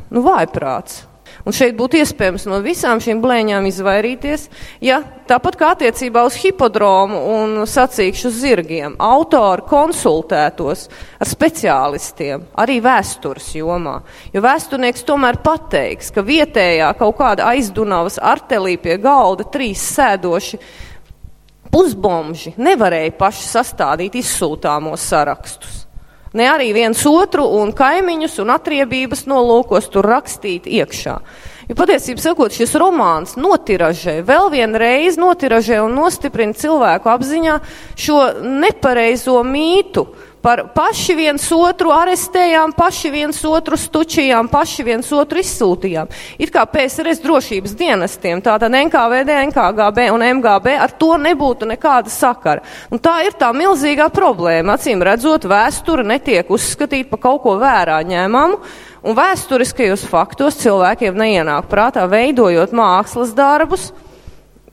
nu 0.09 0.25
vājprāts. 0.25 1.10
Un 1.41 1.55
šeit 1.55 1.73
būtu 1.77 1.97
iespējams 2.01 2.45
no 2.49 2.59
visām 2.61 2.99
šīm 3.01 3.21
blēņām 3.23 3.65
izvairīties, 3.69 4.45
ja 4.85 4.99
tāpat 5.29 5.57
kā 5.57 5.71
attiecībā 5.75 6.21
uz 6.27 6.37
hipodromu 6.41 7.17
un 7.33 7.55
sacīkšu 7.69 8.29
zirgiem, 8.35 8.97
autori 9.01 9.65
konsultētos 9.69 10.85
ar 11.17 11.31
speciālistiem, 11.31 12.45
arī 12.61 12.77
vēstures 12.85 13.49
jomā. 13.57 13.97
Jo 14.33 14.45
vēsturnieks 14.45 15.07
tomēr 15.07 15.41
pateiks, 15.41 16.13
ka 16.13 16.25
vietējā 16.25 16.93
kaut 16.99 17.17
kāda 17.23 17.49
aizdunavas 17.55 18.19
artelī 18.21 18.77
pie 18.81 18.99
galda 19.01 19.47
trīs 19.49 19.81
sēdoši 19.95 20.61
pusbomži 21.71 22.53
nevarēja 22.61 23.15
paši 23.17 23.47
sastādīt 23.47 24.19
izsūtāmos 24.21 25.09
sarakstus. 25.09 25.80
Ne 26.33 26.45
arī 26.47 26.69
viens 26.71 26.99
otru 27.09 27.43
un 27.59 27.73
kaimiņus 27.75 28.37
un 28.39 28.53
atriebības 28.53 29.25
nolūkos 29.27 29.89
tur 29.91 30.07
rakstīt 30.07 30.69
iekšā. 30.69 31.17
Jo 31.67 31.75
patiesībā 31.75 32.23
sakot, 32.23 32.55
šis 32.55 32.71
romāns 32.79 33.35
notiražē, 33.39 34.21
vēl 34.27 34.47
vienreiz 34.53 35.19
notiražē 35.19 35.81
un 35.83 35.93
nostiprina 35.99 36.55
cilvēku 36.55 37.11
apziņā 37.11 37.57
šo 37.99 38.17
nepareizo 38.63 39.37
mītu, 39.47 40.05
par 40.41 40.63
paši 40.75 41.15
viens 41.15 41.45
otru 41.53 41.93
arestējām, 41.93 42.73
paši 42.77 43.11
viens 43.13 43.39
otru 43.45 43.77
stučījām, 43.79 44.49
paši 44.51 44.85
viens 44.85 45.11
otru 45.13 45.41
izsūtījām. 45.41 46.11
It 46.41 46.51
kā 46.53 46.65
PSRS 46.69 47.21
drošības 47.23 47.75
dienestiem, 47.77 48.41
tātad 48.43 48.73
NKVD, 48.73 49.37
NKGB 49.51 50.09
un 50.13 50.25
MGB 50.41 50.75
ar 50.81 50.95
to 50.97 51.13
nebūtu 51.21 51.69
nekāda 51.69 52.11
sakara. 52.11 52.65
Un 52.91 53.01
tā 53.01 53.21
ir 53.27 53.37
tā 53.37 53.51
milzīgā 53.55 54.09
problēma. 54.13 54.77
Acīm 54.77 55.03
redzot, 55.05 55.45
vēsture 55.49 56.05
netiek 56.07 56.49
uzskatīta 56.51 57.13
par 57.13 57.25
kaut 57.29 57.43
ko 57.45 57.57
vērā 57.61 58.01
ņēmamu. 58.07 58.61
Un 59.01 59.17
vēsturiskajos 59.17 60.05
faktos 60.09 60.59
cilvēkiem 60.61 61.15
neienāk 61.17 61.69
prātā 61.71 62.03
veidojot 62.09 62.73
mākslas 62.77 63.31
darbus, 63.33 63.89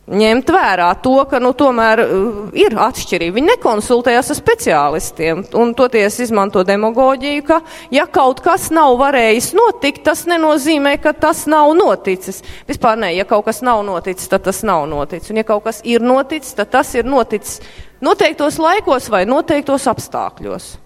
ņemt 0.09 0.51
vērā 0.53 0.89
to, 1.05 1.15
ka 1.29 1.41
nu, 1.43 1.53
tomēr 1.57 2.03
uh, 2.03 2.39
ir 2.57 2.75
atšķirība. 2.81 3.37
Viņi 3.37 3.51
nekonsultējas 3.53 4.33
ar 4.33 4.39
speciālistiem 4.39 5.43
un 5.61 5.75
toties 5.77 6.19
izmanto 6.25 6.65
demagoģiju, 6.67 7.45
ka 7.49 7.61
ja 7.95 8.07
kaut 8.11 8.41
kas 8.45 8.71
nav 8.75 8.97
varējis 9.01 9.53
notikt, 9.59 10.05
tas 10.09 10.25
nenozīmē, 10.31 10.97
ka 11.03 11.13
tas 11.13 11.45
nav 11.51 11.75
noticis. 11.79 12.43
Vispār 12.69 13.01
nē, 13.01 13.13
ja 13.19 13.29
kaut 13.29 13.47
kas 13.49 13.61
nav 13.67 13.85
noticis, 13.87 14.31
tad 14.33 14.47
tas 14.49 14.63
nav 14.67 14.87
noticis. 14.91 15.31
Un 15.33 15.43
ja 15.43 15.47
kaut 15.49 15.67
kas 15.69 15.83
ir 15.85 16.05
noticis, 16.05 16.57
tad 16.59 16.73
tas 16.73 16.95
ir 16.97 17.09
noticis 17.09 17.61
noteiktos 18.05 18.61
laikos 18.63 19.09
vai 19.13 19.25
noteiktos 19.29 19.89
apstākļos. 19.91 20.77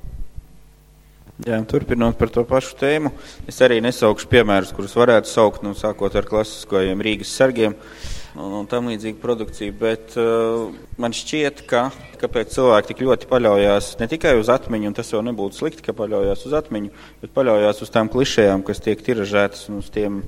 Jā, 1.42 1.56
turpinot 1.66 2.14
par 2.18 2.30
to 2.30 2.44
pašu 2.46 2.76
tēmu, 2.78 3.10
es 3.50 3.56
arī 3.64 3.80
nesaukšu 3.82 4.28
piemērus, 4.30 4.70
kurus 4.76 4.92
varētu 4.94 5.30
saukt, 5.30 5.64
nu, 5.66 5.72
sākot 5.74 6.14
ar 6.14 6.28
klasiskajiem 6.28 7.02
Rīgas 7.02 7.32
sargiem. 7.34 7.74
Uh, 7.74 8.20
un, 8.36 8.54
un 8.60 8.68
tam 8.70 8.88
līdzīgu 8.90 9.20
produkciju. 9.22 9.74
Bet 9.80 10.16
uh, 10.20 10.70
man 11.00 11.14
šķiet, 11.16 11.64
ka 11.68 11.86
kāpēc 12.22 12.54
cilvēki 12.54 12.92
tik 12.92 13.02
ļoti 13.06 13.28
paļaujas 13.30 13.92
ne 14.00 14.08
tikai 14.10 14.34
uz 14.38 14.50
atmiņu, 14.52 14.90
un 14.90 14.96
tas 14.96 15.12
jau 15.12 15.22
nebūtu 15.24 15.58
slikti, 15.58 15.84
ka 15.86 15.96
paļaujas 15.96 16.46
uz 16.48 16.56
atmiņu, 16.62 16.92
bet 17.22 17.34
paļaujas 17.36 17.84
uz 17.84 17.92
tām 17.92 18.10
klišējām, 18.12 18.64
kas 18.66 18.82
tiek 18.84 19.02
tiražētas 19.04 19.68
un 19.72 19.82
uz 19.82 19.90
tiem 19.92 20.22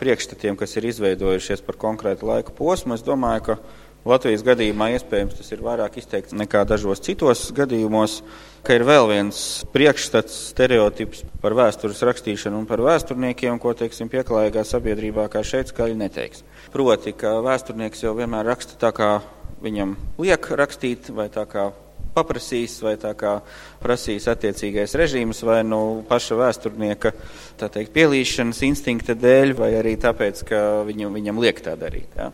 priekšstatiem, 0.00 0.58
kas 0.58 0.76
ir 0.76 0.90
izveidojušies 0.92 1.64
par 1.66 1.80
konkrētu 1.80 2.28
laika 2.28 2.54
posmu. 2.56 2.98
Es 2.98 3.06
domāju, 3.06 3.50
ka 3.50 3.58
Latvijas 4.06 4.44
gadījumā 4.46 4.92
iespējams 4.94 5.34
tas 5.34 5.48
ir 5.50 5.62
vairāk 5.66 5.96
izteikts 5.98 6.34
nekā 6.38 6.60
dažos 6.68 7.00
citos 7.02 7.48
gadījumos, 7.56 8.20
ka 8.62 8.76
ir 8.78 8.84
vēl 8.86 9.08
viens 9.10 9.40
priekšstats, 9.74 10.36
stereotips 10.52 11.24
par 11.42 11.56
vēstures 11.58 12.04
rakstīšanu 12.06 12.60
un 12.62 12.68
par 12.70 12.84
vēsturniekiem, 12.86 13.58
ko, 13.62 13.74
teiksim, 13.78 14.10
pieklājīgā 14.12 14.62
sabiedrībā 14.66 15.26
kā 15.32 15.42
šeit 15.46 15.72
skaļi 15.74 15.98
neteiks. 16.04 16.44
Proti, 16.74 17.16
ka 17.18 17.40
vēsturnieks 17.46 18.06
jau 18.06 18.14
vienmēr 18.18 18.46
raksta 18.52 18.78
tā, 18.78 18.94
kā 18.94 19.10
viņam 19.64 19.96
liek 20.22 20.52
rakstīt, 20.54 21.10
vai 21.10 21.26
tā 21.32 21.42
kā 21.50 21.72
paprasīs, 22.16 22.78
vai 22.84 22.94
tā 23.00 23.12
kā 23.18 23.38
prasīs 23.82 24.28
attiecīgais 24.30 24.96
režīms, 24.96 25.42
vai 25.46 25.60
nu 25.66 25.80
paša 26.08 26.38
vēsturnieka 26.40 27.12
teikt, 27.60 27.92
pielīšanas 27.96 28.62
instinkta 28.70 29.16
dēļ, 29.18 29.52
vai 29.58 29.74
arī 29.80 29.96
tāpēc, 30.00 30.42
ka 30.48 30.62
viņam, 30.88 31.12
viņam 31.18 31.42
liek 31.44 31.60
tā 31.64 31.76
darīt. 31.80 32.16
Ja? 32.16 32.30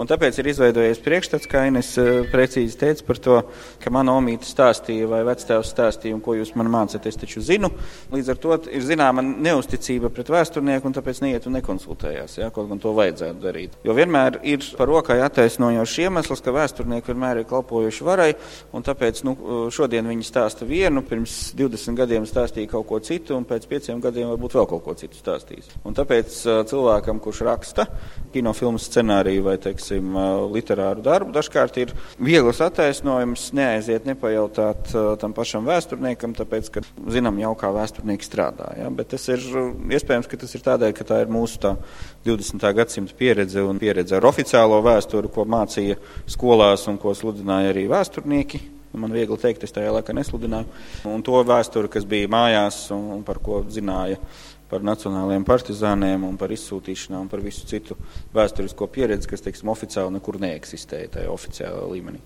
Un 0.00 0.08
tāpēc 0.08 0.38
ir 0.40 0.48
izveidojies 0.48 1.00
priekšstats, 1.04 1.48
kā 1.50 1.66
Ines 1.68 1.90
eh, 2.00 2.22
precīzi 2.32 2.78
teica 2.80 3.04
par 3.04 3.18
to, 3.20 3.34
ka 3.82 3.90
mana 3.92 4.14
omīte 4.16 4.48
stāstīja 4.48 5.08
vai 5.10 5.20
vectēvs 5.28 5.72
stāstīja, 5.74 6.16
un 6.16 6.22
ko 6.24 6.32
jūs 6.38 6.54
man 6.56 6.70
mācat, 6.72 7.04
es 7.10 7.18
taču 7.20 7.42
zinu. 7.44 7.68
Līdz 8.14 8.30
ar 8.32 8.40
to 8.40 8.56
ir 8.72 8.86
zināma 8.86 9.20
neusticība 9.20 10.08
pret 10.14 10.30
vēsturnieku, 10.32 10.88
un 10.88 10.96
tāpēc 10.96 11.20
neiet 11.20 11.48
un 11.50 11.58
nekonsultējās, 11.58 12.38
ja, 12.40 12.48
kaut 12.54 12.70
gan 12.70 12.80
to 12.80 12.94
vajadzētu 12.96 13.44
darīt. 13.44 13.76
Jo 13.84 13.96
vienmēr 13.98 14.40
ir 14.48 14.64
par 14.78 14.88
rokai 14.88 15.18
attaisnojošs 15.26 15.98
iemesls, 16.06 16.44
ka 16.46 16.56
vēsturnieki 16.56 17.12
vienmēr 17.12 17.42
ir 17.42 17.50
kalpojuši 17.52 18.08
varai, 18.08 18.30
un 18.72 18.86
tāpēc 18.86 19.20
nu, 19.28 19.36
šodien 19.74 20.08
viņi 20.08 20.28
stāsta 20.30 20.64
vienu, 20.68 21.04
pirms 21.04 21.52
20 21.60 22.00
gadiem 22.00 22.28
stāstīja 22.30 22.72
kaut 22.72 22.88
ko 22.88 23.02
citu, 23.04 23.36
un 23.36 23.44
pēc 23.44 23.68
pieciem 23.68 24.00
gadiem 24.00 24.32
varbūt 24.32 24.56
vēl 24.56 24.70
kaut 24.72 24.86
ko 24.88 24.96
citu 24.96 25.20
stāstīs. 25.20 25.68
Un 25.84 25.98
tāpēc 25.98 26.40
eh, 26.40 26.64
cilvēkam, 26.72 27.20
kurš 27.20 27.44
raksta 27.50 27.90
kinofilmu 28.32 28.80
scenāriju 28.80 29.44
vai, 29.44 29.58
teiksim, 29.60 29.89
teiksim, 29.90 30.14
literāru 30.52 31.02
darbu. 31.02 31.32
Dažkārt 31.34 31.78
ir 31.80 31.92
viegls 32.18 32.60
attaisnojums 32.62 33.50
neaiziet 33.56 34.06
nepajautāt 34.08 34.92
tam 35.20 35.34
pašam 35.36 35.66
vēsturniekam, 35.68 36.34
tāpēc, 36.38 36.70
ka 36.70 36.84
zinām 37.10 37.38
jau, 37.40 37.54
kā 37.58 37.70
vēsturnieki 37.74 38.26
strādā. 38.26 38.72
Ja? 38.78 38.90
Bet 38.90 39.12
tas 39.14 39.26
ir 39.28 39.40
iespējams, 39.90 40.28
ka 40.30 40.40
tas 40.40 40.54
ir 40.54 40.64
tādēļ, 40.66 40.94
ka 40.96 41.04
tā 41.04 41.22
ir 41.24 41.32
mūsu 41.32 41.60
tā 41.60 41.76
20. 42.26 42.66
gadsimta 42.76 43.16
pieredze 43.16 43.62
un 43.62 43.80
pieredze 43.80 44.16
ar 44.16 44.28
oficiālo 44.28 44.80
vēsturi, 44.84 45.30
ko 45.32 45.46
mācīja 45.48 45.98
skolās 46.30 46.86
un 46.90 47.00
ko 47.00 47.14
sludināja 47.16 47.74
arī 47.74 47.88
vēsturnieki. 47.90 48.62
Man 48.90 49.12
viegli 49.14 49.36
teikt, 49.38 49.62
es 49.62 49.70
tajā 49.70 49.92
laikā 49.94 50.10
nesludināju. 50.18 50.66
Un 51.06 51.22
to 51.22 51.38
vēsturi, 51.46 51.86
kas 51.92 52.02
bija 52.10 52.26
mājās 52.30 52.88
un 52.90 53.22
par 53.22 53.38
ko 53.38 53.60
zināja 53.70 54.18
par 54.70 54.84
nacionālajiem 54.86 55.44
partizāniem 55.46 56.26
un 56.28 56.36
par 56.40 56.52
izsūtīšanām 56.54 57.28
par 57.30 57.42
visu 57.44 57.66
citu 57.68 57.96
vēsturisko 58.34 58.88
pieredzi, 58.92 59.28
kas, 59.30 59.42
teiksim, 59.44 59.70
oficiāli 59.72 60.16
nekur 60.16 60.40
neeksistēja 60.42 61.16
tajā 61.16 61.32
oficiālā 61.32 61.86
līmenī. 61.90 62.22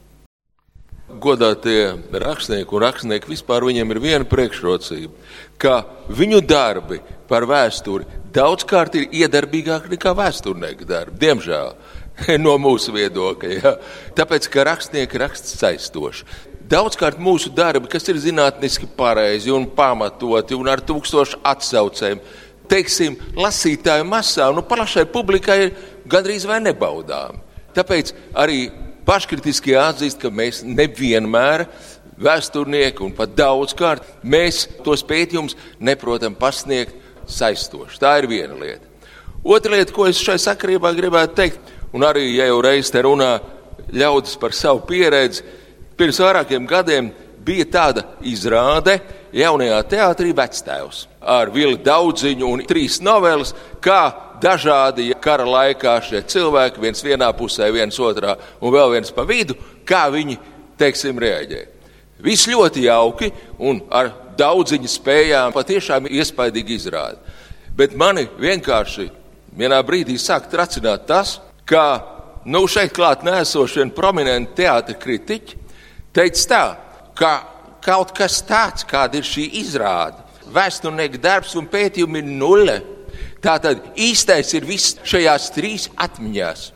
Godātie 1.20 1.98
rakstnieki 2.16 2.72
un 2.72 2.80
rakstnieki 2.80 3.28
vispār 3.28 3.66
viņiem 3.68 3.90
ir 3.92 4.00
viena 4.00 4.28
priekšrocība, 4.28 5.12
ka 5.60 5.82
viņu 6.08 6.40
darbi 6.48 7.02
par 7.28 7.44
vēsturi 7.48 8.08
daudzkārt 8.34 8.96
ir 8.96 9.12
iedarbīgāki 9.22 9.92
nekā 9.92 10.14
vēsturnieka 10.16 10.88
darbi, 10.88 11.20
diemžēl, 11.26 11.74
no 12.44 12.56
mūsu 12.62 12.94
viedokļa. 12.94 13.52
Ja? 13.58 13.74
Tāpēc, 14.16 14.48
ka 14.48 14.66
rakstnieki 14.70 15.20
raksta 15.20 15.58
saistoši. 15.58 16.26
Daudzkārt 16.64 17.18
mūsu 17.20 17.50
darbi, 17.52 17.90
kas 17.92 18.06
ir 18.08 18.16
zinātniski 18.22 18.86
pareizi 18.96 19.52
un 19.52 19.66
pamatoti 19.76 20.56
un 20.56 20.70
ar 20.72 20.80
tūkstošu 20.80 21.42
atsaucēm, 21.44 22.22
teiksim, 22.70 23.18
lasītāju 23.36 24.06
masā 24.08 24.48
un 24.48 24.56
nu, 24.60 24.64
plašai 24.64 25.04
publikai 25.12 25.58
ir 25.66 25.74
gandrīz 26.08 26.46
vai 26.48 26.62
nebaudām. 26.64 27.42
Tāpēc 27.76 28.14
arī 28.40 28.70
paškritiski 29.04 29.74
jāatzīst, 29.74 30.22
ka 30.22 30.30
mēs 30.32 30.62
nevienmēr 30.64 31.66
vēsturnieki 32.24 33.04
un 33.04 33.12
pat 33.16 33.34
daudzkārt 33.36 34.24
mēs 34.24 34.64
tos 34.86 35.04
pētījumus 35.04 35.58
neprotam 35.84 36.36
pasniegt 36.38 36.96
saistoši. 37.28 38.00
Tā 38.00 38.14
ir 38.22 38.28
viena 38.30 38.56
lieta. 38.56 38.88
Otra 39.44 39.74
lieta, 39.76 39.92
ko 39.92 40.06
es 40.08 40.22
šai 40.22 40.38
sakarībā 40.40 40.94
gribētu 40.96 41.36
teikt, 41.36 41.74
un 41.92 42.06
arī, 42.08 42.30
ja 42.38 42.48
jau 42.48 42.62
reiz 42.64 42.88
te 42.88 43.02
runā 43.04 43.34
ļaudis 43.92 44.38
par 44.40 44.56
savu 44.56 44.80
pieredzi, 44.88 45.44
Pirms 45.94 46.18
vairākiem 46.18 46.64
gadiem 46.66 47.12
bija 47.44 47.66
tāda 47.70 48.02
izrāde 48.26 48.96
jaunajā 49.34 49.78
teātrī 49.92 50.32
Vectēvs 50.34 51.04
ar 51.20 51.52
Vili 51.54 51.76
Daudziņu 51.84 52.48
un 52.50 52.64
trīs 52.66 52.98
novelas, 53.04 53.54
kā 53.84 54.08
dažādi 54.42 55.12
kara 55.22 55.46
laikā 55.46 55.94
šie 56.04 56.24
cilvēki, 56.28 56.82
viens 56.82 57.04
vienā 57.04 57.30
pusē, 57.36 57.70
viens 57.72 57.98
otrā 58.02 58.34
un 58.60 58.74
vēl 58.74 58.96
viens 58.96 59.14
pa 59.14 59.24
vidu, 59.28 59.56
kā 59.86 60.08
viņi, 60.12 60.36
teiksim, 60.80 61.20
reaģē. 61.20 61.62
Viss 62.24 62.48
ļoti 62.50 62.86
jauki 62.88 63.30
un 63.62 63.82
ar 63.94 64.10
daudziņu 64.38 64.90
spējām 64.90 65.54
patiešām 65.54 66.08
iespaidīgi 66.10 66.78
izrāda. 66.78 67.20
Bet 67.76 67.94
mani 67.98 68.26
vienkārši 68.38 69.10
vienā 69.54 69.78
brīdī 69.86 70.16
sāk 70.18 70.48
tracināt 70.50 71.06
tas, 71.06 71.38
ka 71.66 71.84
nu, 72.46 72.64
šeit 72.66 72.94
klāt 72.94 73.22
nēsošie 73.26 73.86
prominenti 73.94 74.62
teātri 74.62 74.98
kritiķi 74.98 75.63
teica 76.14 76.46
tā, 76.50 76.64
ka 77.18 77.32
kaut 77.84 78.14
kas 78.16 78.40
tāds, 78.46 78.86
kāda 78.88 79.20
ir 79.20 79.26
šī 79.28 79.48
izrāde, 79.60 80.22
vēsturnieka 80.54 81.20
darbs 81.20 81.54
un 81.58 81.68
pētījumi 81.70 82.22
ir 82.22 82.30
nulle. 82.40 82.78
Tātad 83.44 83.82
īstais 84.00 84.54
ir 84.56 84.64
viss 84.64 84.96
šajās 85.04 85.50
trīs 85.52 85.90
atmiņās. 86.00 86.70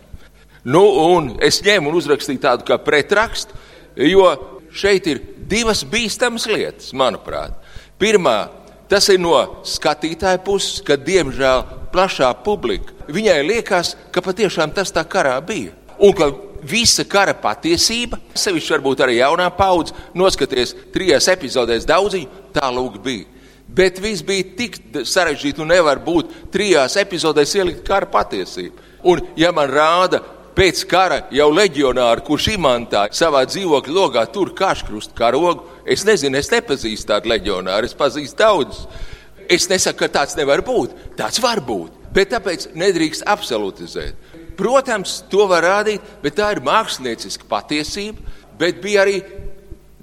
Nu, 0.68 0.82
un 1.14 1.32
es 1.44 1.62
ņēmu 1.64 1.88
un 1.88 1.96
uzrakstīju 1.96 2.42
tādu 2.42 2.66
kā 2.68 2.76
pretrakstu, 2.82 3.56
jo 3.96 4.26
šeit 4.74 5.08
ir 5.08 5.22
divas 5.48 5.80
bīstamas 5.88 6.44
lietas, 6.50 6.92
manuprāt. 6.92 7.56
Pirmā, 7.98 8.50
tas 8.90 9.08
ir 9.08 9.22
no 9.22 9.62
skatītāja 9.64 10.42
puses, 10.44 10.82
ka 10.84 10.98
diemžēl 11.00 11.64
plašā 11.94 12.28
publika 12.44 12.98
viņai 13.08 13.38
liekas, 13.46 13.94
ka 14.12 14.22
patiešām 14.24 14.74
tas 14.76 14.92
tā 14.92 15.04
karā 15.08 15.38
bija. 15.44 15.72
Un 15.98 16.12
ka 16.14 16.30
visa 16.62 17.04
kara 17.08 17.34
patiesība, 17.38 18.18
sevišķi 18.34 18.74
varbūt 18.76 19.02
arī 19.04 19.18
jaunā 19.20 19.48
paudze, 19.56 19.94
noskaties 20.18 20.74
trijās 20.94 21.28
epizodēs 21.32 21.86
daudziņu, 21.88 22.46
tā 22.54 22.70
lūk 22.74 22.98
bija. 23.04 23.26
Bet 23.68 24.00
viss 24.00 24.24
bija 24.24 24.46
tik 24.56 24.78
sarežģīti 25.04 25.60
un 25.60 25.70
nevar 25.74 26.00
būt 26.00 26.32
trijās 26.52 26.96
epizodēs 27.00 27.52
ielikt 27.58 27.84
kara 27.86 28.08
patiesību. 28.08 28.86
Un, 29.08 29.20
ja 29.36 29.52
man 29.54 29.68
rāda 29.70 30.22
pēc 30.58 30.80
kara 30.90 31.20
jau 31.30 31.50
leģionāri, 31.54 32.24
kurš 32.26 32.48
imantā 32.56 33.04
savā 33.14 33.44
dzīvokļa 33.46 33.94
logā 33.94 34.24
tur 34.32 34.50
kaškrustu 34.56 35.14
karogu. 35.18 35.68
Es 35.86 36.02
nezinu, 36.08 36.40
es 36.40 36.50
nepazīstu 36.50 37.12
tādu 37.12 37.30
leģionāru, 37.30 37.86
es 37.86 37.96
pazīstu 37.96 38.40
daudzus. 38.40 38.88
Es 39.48 39.68
nesaku, 39.70 40.02
ka 40.02 40.10
tāds 40.18 40.36
nevar 40.36 40.60
būt. 40.64 40.96
Tāds 41.16 41.40
var 41.40 41.62
būt, 41.64 41.94
bet 42.12 42.32
tāpēc 42.34 42.70
nedrīkst 42.76 43.24
absolutizēt. 43.28 44.27
Protams, 44.58 45.20
to 45.30 45.46
var 45.46 45.62
rādīt, 45.62 46.02
bet 46.22 46.34
tā 46.40 46.50
ir 46.54 46.64
mākslinieciska 46.66 47.46
patiesība. 47.50 48.36
Bet 48.58 48.80
bija 48.82 49.04
arī 49.04 49.20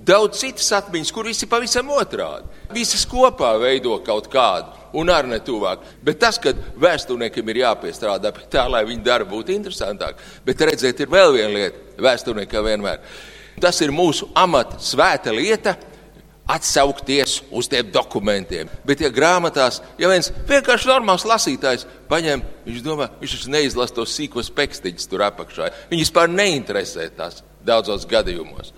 daudz 0.05 0.39
citas 0.39 0.69
atmiņas, 0.77 1.11
kur 1.11 1.27
visi 1.27 1.47
pavisam 1.49 1.89
otrādi. 1.91 2.47
Visas 2.73 3.03
kopā 3.09 3.51
veido 3.61 3.97
kaut 4.05 4.29
kādu, 4.31 4.71
un 4.95 5.11
arī 5.11 5.33
ne 5.33 5.39
tuvāk. 5.43 5.83
Bet 6.05 6.21
tas, 6.21 6.39
ka 6.41 6.53
vēsturniekiem 6.81 7.51
ir 7.51 7.63
jāpiestrādā 7.65 8.31
pie 8.35 8.45
tā, 8.51 8.63
lai 8.71 8.85
viņa 8.87 9.03
darba 9.05 9.33
būtu 9.33 9.53
interesantāka, 9.55 10.23
bet 10.45 10.63
redzēt, 10.69 11.03
ir 11.03 11.11
vēl 11.11 11.35
viena 11.35 11.51
lieta 11.55 12.05
vēsturniekam 12.05 12.69
vienmēr. 12.69 13.03
Tas 13.61 13.79
ir 13.83 13.93
mūsu 13.95 14.29
amata 14.35 14.79
svēta 14.83 15.35
lieta. 15.35 15.75
Atsaukties 16.45 17.39
uz 17.49 17.69
tiem 17.69 17.87
dokumentiem. 17.89 18.69
Bet, 18.85 19.01
ja 19.01 19.09
grāmatās, 19.09 19.79
ja 19.97 20.09
viens 20.11 20.29
vienkārši 20.45 20.91
normāls 20.91 21.25
lasītājs 21.25 21.87
paņem, 22.09 22.43
viņš 22.67 22.83
domā, 22.85 23.09
viņš 23.21 23.37
taču 23.37 23.53
neizlasa 23.53 23.97
tos 23.97 24.13
sīkos 24.13 24.51
pekstiņus 24.53 25.09
tur 25.09 25.25
apakšā. 25.25 25.71
Viņi 25.89 26.05
vispār 26.05 26.29
neinteresē 26.29 27.07
tās 27.17 27.41
daudzos 27.65 28.05
gadījumos. 28.09 28.75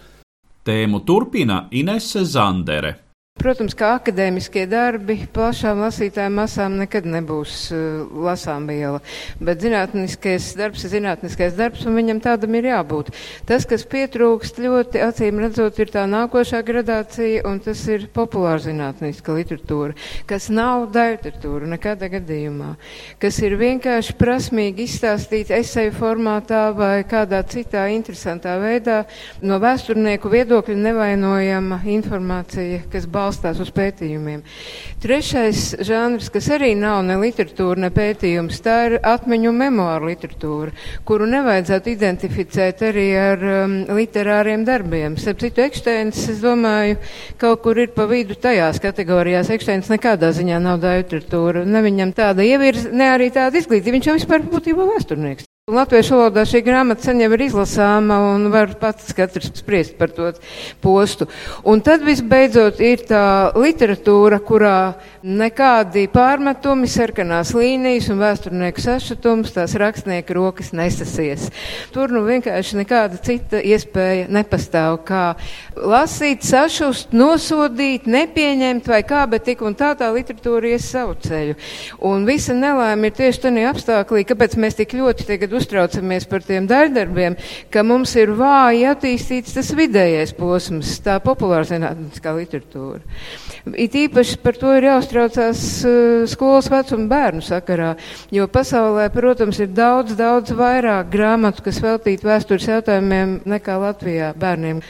Tēmu 0.67 1.03
turpina 1.07 1.65
Inese 1.75 2.23
Zandere. 2.27 3.06
Protams, 3.37 3.75
ka 3.77 3.91
akadēmiskie 3.99 4.63
darbi 4.65 5.19
plašām 5.29 5.83
lasītājām 5.83 6.39
masām 6.39 6.73
nekad 6.79 7.05
nebūs 7.05 7.67
uh, 7.69 8.07
lasām 8.25 8.65
viela, 8.65 8.97
bet 9.37 9.61
zinātniskais 9.61 10.47
darbs 10.57 10.87
ir 10.87 10.91
zinātniskais 10.95 11.53
darbs, 11.53 11.83
un 11.85 11.93
viņam 11.99 12.21
tādam 12.25 12.57
ir 12.57 12.65
jābūt. 12.71 13.11
Tas, 13.45 13.67
kas 13.69 13.85
pietrūkst 13.91 14.57
ļoti 14.63 15.03
acīm 15.05 15.41
redzot, 15.43 15.77
ir 15.77 15.91
tā 15.93 16.07
nākošā 16.09 16.63
gradācija, 16.65 17.43
un 17.45 17.61
tas 17.61 17.83
ir 17.93 18.07
populāra 18.15 18.57
zinātniska 18.63 19.37
literatūra, 19.37 19.93
kas 20.25 20.49
nav 20.49 20.87
daļliteratūra 20.97 21.69
nekādā 21.75 22.09
gadījumā, 22.17 22.71
kas 23.21 23.37
ir 23.45 23.53
vienkārši 23.61 24.17
prasmīgi 24.17 24.89
izstāstīt 24.89 25.53
eseju 25.53 25.93
formātā 25.99 26.63
vai 26.73 27.05
kādā 27.05 27.43
citā 27.45 27.85
interesantā 27.93 28.57
veidā 28.65 29.03
no 29.45 29.61
vēsturnieku 29.61 30.33
viedokļa 30.33 30.81
nevainojama 30.89 31.83
informācija, 31.99 32.81
kas 32.89 33.05
balstās 33.05 33.26
balstās 33.27 33.59
uz 33.63 33.71
pētījumiem. 33.75 34.43
Trešais 35.03 35.63
žanrs, 35.85 36.31
kas 36.33 36.47
arī 36.55 36.71
nav 36.79 37.03
ne 37.05 37.17
literatūra, 37.21 37.83
ne 37.83 37.91
pētījums, 37.93 38.61
tā 38.63 38.77
ir 38.87 38.97
atmiņu 39.05 39.53
memoāru 39.55 40.11
literatūra, 40.11 40.73
kuru 41.07 41.27
nevajadzētu 41.33 41.93
identificēt 41.93 42.83
arī 42.87 43.07
ar 43.19 43.43
um, 43.51 43.75
literāriem 43.97 44.63
darbiem. 44.67 45.17
Starp 45.21 45.43
citu, 45.43 45.65
Eksteins, 45.67 46.23
es 46.31 46.41
domāju, 46.43 46.99
kaut 47.41 47.63
kur 47.65 47.81
ir 47.83 47.91
pa 47.95 48.07
vidu 48.09 48.37
tajās 48.39 48.81
kategorijās. 48.83 49.51
Eksteins 49.57 49.91
nekādā 49.91 50.31
ziņā 50.35 50.61
nav 50.63 50.81
tā 50.83 50.97
literatūra, 51.01 51.65
ne 51.67 51.83
viņam 51.85 52.15
tāda 52.17 52.47
ievirz, 52.47 52.89
ne 52.93 53.11
arī 53.17 53.29
tāda 53.35 53.59
izglītība. 53.59 53.97
Viņš 53.99 54.11
jau 54.11 54.17
vispār 54.19 54.47
būtībā 54.47 54.89
vēsturnieks. 54.95 55.46
Latviešu 55.67 56.15
valodā 56.15 56.45
šī 56.47 56.61
grāmata 56.63 57.03
sen 57.03 57.19
jau 57.19 57.27
ir 57.35 57.41
izlasāma 57.43 58.21
un 58.29 58.45
var 58.53 58.69
pats 58.79 59.11
katrs 59.11 59.49
spriest 59.59 59.97
par 59.99 60.13
to 60.15 60.29
postu. 60.79 61.25
Un 61.67 61.81
tad 61.83 62.05
visbeidzot 62.07 62.79
ir 62.79 63.03
tā 63.09 63.51
literatūra, 63.51 64.39
kurā 64.47 64.77
nekādi 65.27 66.05
pārmetumi, 66.07 66.87
sarkanās 66.87 67.51
līnijas 67.51 68.07
un 68.13 68.21
vēsturnieku 68.23 68.79
sašutums, 68.85 69.51
tās 69.57 69.73
rakstnieku 69.75 70.37
rokas 70.37 70.71
nesasies. 70.71 71.49
Tur 71.91 72.15
nu 72.15 72.23
vienkārši 72.23 72.79
nekāda 72.79 73.19
cita 73.27 73.59
iespēja 73.59 74.31
nepastāv, 74.31 75.01
kā 75.03 75.25
lasīt, 75.75 76.47
sašust, 76.47 77.11
nosodīt, 77.11 78.07
nepieņemt 78.07 78.87
vai 78.87 79.01
kā, 79.03 79.25
bet 79.27 79.49
tik 79.51 79.67
un 79.67 79.75
tā 79.75 79.91
tā 79.99 80.13
literatūra 80.15 80.71
ies 80.71 80.87
savu 80.95 81.19
ceļu. 81.27 81.59
Un 82.07 82.23
visa 82.23 82.55
nelēma 82.55 83.11
ir 83.11 83.19
tieši 83.19 83.49
tādā 83.49 83.67
apstāklī, 83.73 84.23
kāpēc 84.31 84.55
mēs 84.63 84.79
tik 84.79 84.95
ļoti 84.95 85.27
tagad 85.27 85.56
uztraucamies 85.57 86.27
par 86.29 86.45
tiem 86.45 86.67
daļdarbiem, 86.69 87.37
ka 87.73 87.83
mums 87.87 88.15
ir 88.19 88.33
vāji 88.37 88.85
attīstīts 88.89 89.57
tas 89.57 89.73
vidējais 89.77 90.33
posms, 90.37 90.95
tā 91.05 91.17
populārzinātniskā 91.23 92.33
literatūra. 92.37 93.03
It 93.75 93.97
īpaši 93.99 94.39
par 94.43 94.57
to 94.59 94.71
ir 94.77 94.87
jāuztraucās 94.87 95.63
uh, 95.83 96.25
skolas 96.29 96.71
vecuma 96.71 97.09
bērnu 97.11 97.43
sakarā, 97.45 97.93
jo 98.33 98.47
pasaulē, 98.51 99.09
protams, 99.13 99.59
ir 99.63 99.73
daudz, 99.75 100.15
daudz 100.19 100.55
vairāk 100.55 101.11
grāmatu, 101.13 101.65
kas 101.67 101.81
veltīti 101.83 102.27
vēstures 102.27 102.69
jautājumiem 102.71 103.41
nekā 103.47 103.79
Latvijā 103.81 104.33
bērniem. 104.39 104.83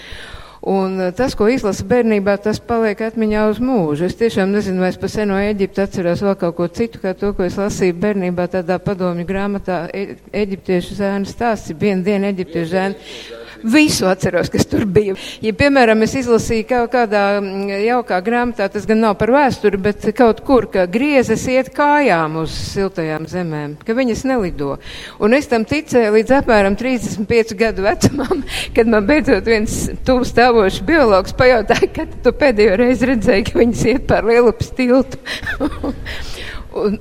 Un 0.65 0.97
tas, 1.13 1.35
ko 1.37 1.45
izlasa 1.53 1.85
bērnībā, 1.85 2.33
tas 2.41 2.57
paliek 2.57 3.01
atmiņā 3.05 3.43
uz 3.51 3.59
mūžu. 3.61 4.07
Es 4.09 4.17
tiešām 4.17 4.55
nezinu, 4.55 4.81
vai 4.81 4.89
es 4.89 4.97
pa 4.97 5.09
seno 5.11 5.37
Eģiptu 5.37 5.83
atceros 5.83 6.23
vēl 6.25 6.37
kaut 6.41 6.57
ko 6.57 6.67
citu, 6.67 7.01
kā 7.03 7.13
to, 7.17 7.29
ko 7.37 7.45
es 7.45 7.59
lasīju 7.61 7.99
bērnībā 8.01 8.47
tādā 8.55 8.79
padomju 8.81 9.27
grāmatā 9.29 9.83
e 9.93 10.17
Eģiptiešu 10.33 10.97
zēnu 10.97 11.29
stāsts. 11.29 11.75
Vienu 11.77 12.01
dienu 12.07 12.31
Eģiptiešu 12.31 12.71
zēnu 12.73 13.36
Visu 13.63 14.07
atceros, 14.07 14.49
kas 14.53 14.67
tur 14.69 14.85
bija. 14.85 15.15
Ja, 15.41 15.53
piemēram, 15.57 16.03
es 16.05 16.13
izlasīju 16.19 16.67
kaut 16.69 16.91
kādā 16.93 17.23
mm, 17.39 17.71
jaukā 17.87 18.19
grāmatā, 18.25 18.67
tas 18.71 18.85
gan 18.89 19.01
nav 19.03 19.17
par 19.19 19.31
vēsturi, 19.33 19.79
bet 19.81 20.05
kaut 20.17 20.43
kur, 20.47 20.69
ka 20.71 20.85
griezes 20.91 21.45
iet 21.51 21.71
kājām 21.75 22.39
uz 22.43 22.53
siltajām 22.73 23.27
zemēm, 23.29 23.77
ka 23.85 23.97
viņas 23.97 24.25
nelido. 24.29 24.77
Un 25.23 25.37
es 25.37 25.49
tam 25.51 25.65
ticēju 25.67 26.13
līdz 26.17 26.35
apmēram 26.41 26.77
35 26.79 27.55
gadu 27.59 27.87
vecumam, 27.87 28.43
kad 28.75 28.91
man 28.91 29.07
beidzot 29.09 29.47
viens 29.49 29.79
tuvu 30.07 30.27
stāvošs 30.27 30.83
biologs 30.87 31.35
pajautāja, 31.37 31.91
kad 32.01 32.19
tu 32.25 32.35
pēdējo 32.37 32.77
reizi 32.83 33.11
redzēji, 33.13 33.49
ka 33.49 33.61
viņas 33.61 33.87
iet 33.93 34.09
pār 34.09 34.27
Lielupas 34.27 34.73
tiltu. 34.77 35.21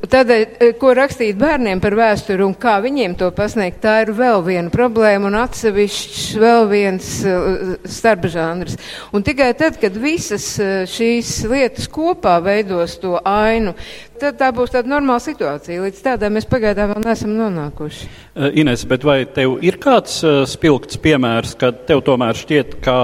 Tādēļ, 0.06 0.42
eh, 0.60 0.72
ko 0.80 0.92
rakstīt 0.96 1.38
bērniem 1.40 1.80
par 1.82 1.96
vēsturi 1.98 2.44
un 2.46 2.54
kā 2.54 2.76
viņiem 2.84 3.16
to 3.18 3.30
pasniegt, 3.34 3.80
tā 3.82 4.00
ir 4.04 4.12
vēl 4.16 4.42
viena 4.46 4.72
problēma 4.72 5.28
un 5.30 5.38
atsevišķs 5.40 6.24
vēl 6.40 6.68
viens 6.70 7.08
uh, 7.26 7.76
starpžānrs. 7.84 8.78
Un 9.12 9.24
tikai 9.26 9.52
tad, 9.58 9.78
kad 9.80 9.96
visas 10.00 10.46
uh, 10.62 10.84
šīs 10.88 11.32
lietas 11.50 11.88
kopā 11.92 12.36
veidos 12.44 12.96
to 13.02 13.16
ainu, 13.24 13.74
tad 14.20 14.38
tā 14.40 14.50
būs 14.56 14.72
tāda 14.74 14.90
normāla 14.90 15.22
situācija. 15.24 15.84
Līdz 15.84 16.02
tādai 16.04 16.32
mēs 16.32 16.48
pagaidām 16.50 16.94
vēl 16.94 17.04
neesam 17.04 17.36
nonākuši. 17.36 18.10
Ines, 18.56 18.84
bet 18.88 19.04
vai 19.06 19.20
tev 19.28 19.58
ir 19.64 19.78
kāds 19.82 20.22
spilgts 20.48 21.00
piemērs, 21.00 21.56
kad 21.60 21.84
tev 21.88 22.02
tomēr 22.06 22.36
šķiet, 22.36 22.78
ka 22.84 22.98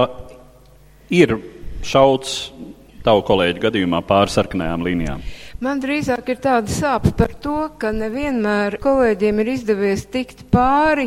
ir 1.13 1.37
šauts 1.85 2.51
tavu 3.03 3.23
kolēģu 3.27 3.65
gadījumā 3.67 4.03
pāri 4.07 4.33
sarkanajām 4.33 4.85
līnijām? 4.87 5.23
Man 5.63 5.79
drīzāk 5.79 6.27
ir 6.33 6.39
tāda 6.43 6.67
sāpe 6.67 7.13
par 7.15 7.31
to, 7.39 7.53
ka 7.79 7.93
nevienmēr 7.95 8.75
kolēģiem 8.83 9.37
ir 9.39 9.51
izdevies 9.53 10.01
tikt 10.11 10.41
pāri 10.51 11.05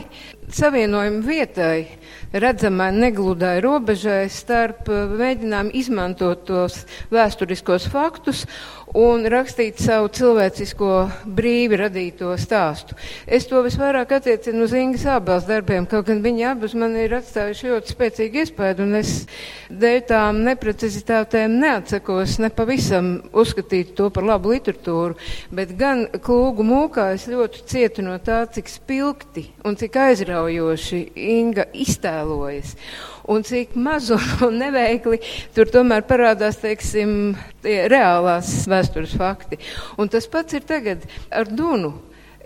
savienojumu 0.52 1.22
vietai, 1.26 1.87
redzamai 2.32 2.92
negludai 2.94 3.59
robežai 3.64 4.26
starp 4.30 4.88
eh, 4.92 5.04
mēģinājumu 5.18 5.74
izmantot 5.74 6.44
tos 6.46 6.85
vēsturiskos 7.11 7.88
faktus 7.90 8.44
un 8.96 9.26
rakstīt 9.30 9.80
savu 9.82 10.09
cilvēcisko 10.14 10.90
brīvi 11.37 11.78
radīto 11.80 12.30
stāstu. 12.38 12.94
Es 13.26 13.48
to 13.50 13.61
visvairāk 13.64 14.14
attiecinu 14.18 14.64
uz 14.64 14.74
Ingas 14.78 15.06
Ābels 15.16 15.48
darbiem, 15.48 15.88
kaut 15.90 16.06
gan 16.06 16.22
viņi 16.24 16.46
abas 16.52 16.76
man 16.78 16.94
ir 17.00 17.16
atstājuši 17.18 17.72
ļoti 17.72 17.94
spēcīgu 17.96 18.42
iespēju, 18.44 18.87
un 18.87 19.00
es 19.00 19.12
dēļ 19.70 19.98
tām 20.11 20.40
neprecizitātēm 20.46 21.59
neatsakos 21.61 22.38
nepavisam 22.44 23.11
uzskatīt 23.35 23.96
to 23.98 24.09
par 24.14 24.28
labu 24.28 24.54
literatūru, 24.54 25.18
bet 25.50 25.74
gan 25.78 26.06
klūgu 26.14 26.66
mūkā 26.66 27.11
es 27.16 27.26
ļoti 27.30 27.66
cietu 27.66 28.06
no 28.06 28.16
tā, 28.22 28.44
cik 28.54 28.70
spilgti 28.70 29.48
un 29.66 29.76
cik 29.78 29.98
aizraujoši 30.06 30.36
Inga 31.16 31.68
iztēlojas 31.72 32.75
un 33.27 33.42
cik 33.42 33.75
maz 33.75 34.11
un 34.46 34.59
neveikli 34.61 35.20
tur 35.55 35.70
tomēr 35.72 36.07
parādās, 36.09 36.61
teiksim, 36.62 37.35
reālās 37.64 38.53
vēstures 38.70 39.16
fakti. 39.18 39.61
Un 39.99 40.12
tas 40.12 40.29
pats 40.31 40.59
ir 40.59 40.66
tagad 40.66 41.07
ar 41.31 41.51
Dunu. 41.51 41.94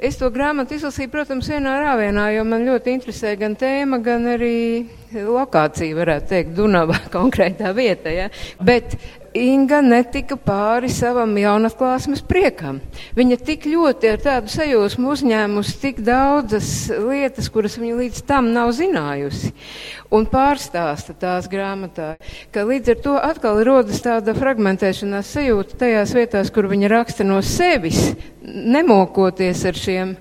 Es 0.00 0.16
to 0.16 0.30
grāmatu 0.32 0.72
izlasīju, 0.78 1.10
protams, 1.12 1.50
vienā 1.52 1.74
rāvienā, 1.82 2.30
jo 2.32 2.44
man 2.48 2.62
ļoti 2.64 2.94
interesē 2.96 3.34
gan 3.36 3.52
tēma, 3.60 3.98
gan 4.00 4.24
arī 4.32 4.86
lokācija, 5.12 5.96
varētu 5.98 6.30
teikt, 6.30 6.54
Dunavā 6.56 6.96
konkrētā 7.16 7.74
vietā. 7.76 8.14
Ja? 8.14 8.30
Bet 8.64 8.96
Inga 9.30 9.78
netika 9.78 10.34
pāri 10.34 10.88
savam 10.90 11.36
jaunatklāsmes 11.38 12.24
priekam. 12.26 12.80
Viņa 13.14 13.36
tik 13.46 13.68
ļoti 13.70 14.08
ar 14.10 14.18
tādu 14.24 14.50
sajūsmu 14.50 15.12
uzņēmusi 15.12 15.76
tik 15.78 16.00
daudzas 16.02 16.90
lietas, 16.90 17.46
kuras 17.54 17.78
viņa 17.78 17.98
līdz 18.00 18.24
tam 18.26 18.48
nav 18.50 18.72
zinājusi, 18.74 19.52
un 20.10 20.26
pārstāsta 20.26 21.14
tās 21.14 21.46
grāmatā, 21.52 22.16
ka 22.50 22.66
līdz 22.66 22.96
ar 22.96 23.00
to 23.06 23.14
atkal 23.22 23.62
rodas 23.66 24.02
tāda 24.02 24.34
fragmentēšanās 24.34 25.30
sajūta 25.38 25.78
tajās 25.84 26.16
vietās, 26.18 26.50
kur 26.50 26.66
viņa 26.72 26.90
raksta 26.90 27.26
no 27.26 27.38
sevis, 27.46 28.16
nemokoties 28.42 29.62
ar 29.70 29.78
šiem 29.78 30.16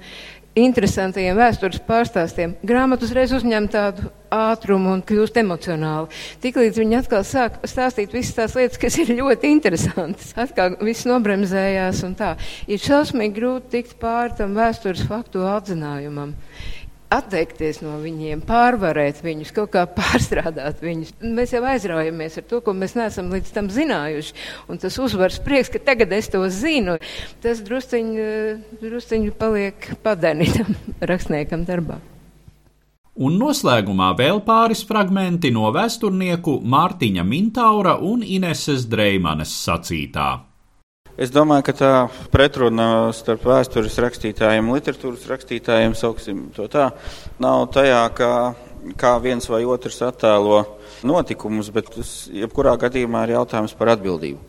interesantiem 0.61 1.37
vēstures 1.37 1.81
pārstāstiem, 1.87 2.55
grāmatu 2.65 3.07
uzreiz 3.07 3.33
uzņem 3.35 3.67
tādu 3.71 4.09
ātrumu 4.33 4.93
un 4.93 5.03
kļūst 5.05 5.39
emocionāli. 5.41 6.09
Tiklīdz 6.43 6.79
viņi 6.81 6.99
atkal 6.99 7.23
sāk 7.25 7.57
stāstīt 7.69 8.13
visas 8.13 8.37
tās 8.37 8.55
lietas, 8.57 8.79
kas 8.81 8.97
ir 9.01 9.13
ļoti 9.17 9.49
interesantas, 9.49 10.33
atkal 10.37 10.77
viss 10.85 11.07
nobremzējās 11.09 12.03
un 12.07 12.17
tā. 12.19 12.35
Ir 12.69 12.81
šausmīgi 12.83 13.35
grūti 13.39 13.73
tikt 13.77 13.97
pāri 14.01 14.37
tam 14.37 14.57
vēstures 14.57 15.05
faktu 15.09 15.47
atzinājumam 15.49 16.35
atteikties 17.13 17.81
no 17.81 17.95
viņiem, 18.03 18.41
pārvarēt 18.47 19.23
viņus, 19.25 19.53
kaut 19.55 19.73
kā 19.73 19.85
pārstrādāt 19.97 20.83
viņus. 20.85 21.15
Mēs 21.23 21.53
jau 21.55 21.63
aizraujamies 21.69 22.39
ar 22.39 22.47
to, 22.49 22.61
ko 22.65 22.75
mēs 22.77 22.95
neesam 22.99 23.31
līdz 23.33 23.53
tam 23.55 23.71
zinājuši. 23.73 24.35
Un 24.69 24.81
tas 24.81 24.99
uzvaras 25.01 25.39
prieks, 25.43 25.71
ka 25.73 25.81
tagad 25.91 26.13
es 26.15 26.29
to 26.31 26.43
zinu, 26.53 26.99
tas 27.43 27.63
drusciņi, 27.65 28.29
drusciņi 28.83 29.35
paliek 29.39 29.91
padeni 30.05 30.49
tam 30.53 30.77
rakstniekam 31.11 31.65
darbā. 31.69 31.99
Un 33.19 33.35
noslēgumā 33.35 34.13
vēl 34.15 34.37
pāris 34.47 34.85
fragmenti 34.87 35.49
no 35.51 35.67
vēsturnieku 35.75 36.61
Mārtiņa 36.63 37.25
Mintaura 37.27 37.97
un 37.99 38.21
Ineses 38.23 38.85
Dreimanes 38.87 39.51
sacītā. 39.65 40.48
Es 41.19 41.33
domāju, 41.35 41.65
ka 41.67 41.73
tā 41.75 41.93
pretruna 42.31 43.09
starp 43.11 43.43
vēstures 43.43 43.97
rakstītājiem 43.99 44.69
un 44.69 44.77
literatūras 44.77 45.25
rakstītājiem, 45.27 45.91
sauksim 45.99 46.45
to 46.55 46.69
tā, 46.71 46.85
nav 47.43 47.65
tajā, 47.75 48.05
kā, 48.15 48.29
kā 48.95 49.11
viens 49.19 49.49
vai 49.51 49.65
otrs 49.67 49.99
attēlo 50.07 50.61
notikumus, 51.03 51.73
bet 51.75 51.91
tas 51.97 52.13
jebkurā 52.31 52.77
gadījumā 52.79 53.25
ir 53.27 53.35
jautājums 53.35 53.75
par 53.75 53.91
atbildību. 53.97 54.39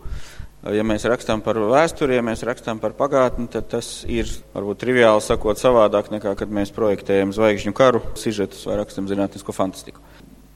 Ja 0.71 0.85
mēs 0.87 1.09
rakstām 1.11 1.43
par 1.43 1.59
vēsturi, 1.59 2.21
ja 2.21 2.23
mēs 2.23 2.47
rakstām 2.47 2.79
par 2.79 2.95
pagātni, 2.95 3.49
tad 3.51 3.67
tas 3.75 4.05
ir 4.07 4.31
varbūt 4.55 4.85
triviāli 4.85 5.27
sakot 5.27 5.59
savādāk 5.59 6.13
nekā, 6.15 6.37
kad 6.39 6.55
mēs 6.55 6.71
projektējam 6.77 7.35
zvaigžņu 7.35 7.75
karu, 7.75 8.05
sižetus 8.21 8.63
vai 8.71 8.79
rakstam 8.85 9.11
zinātnisko 9.11 9.57
fantastiku 9.57 10.05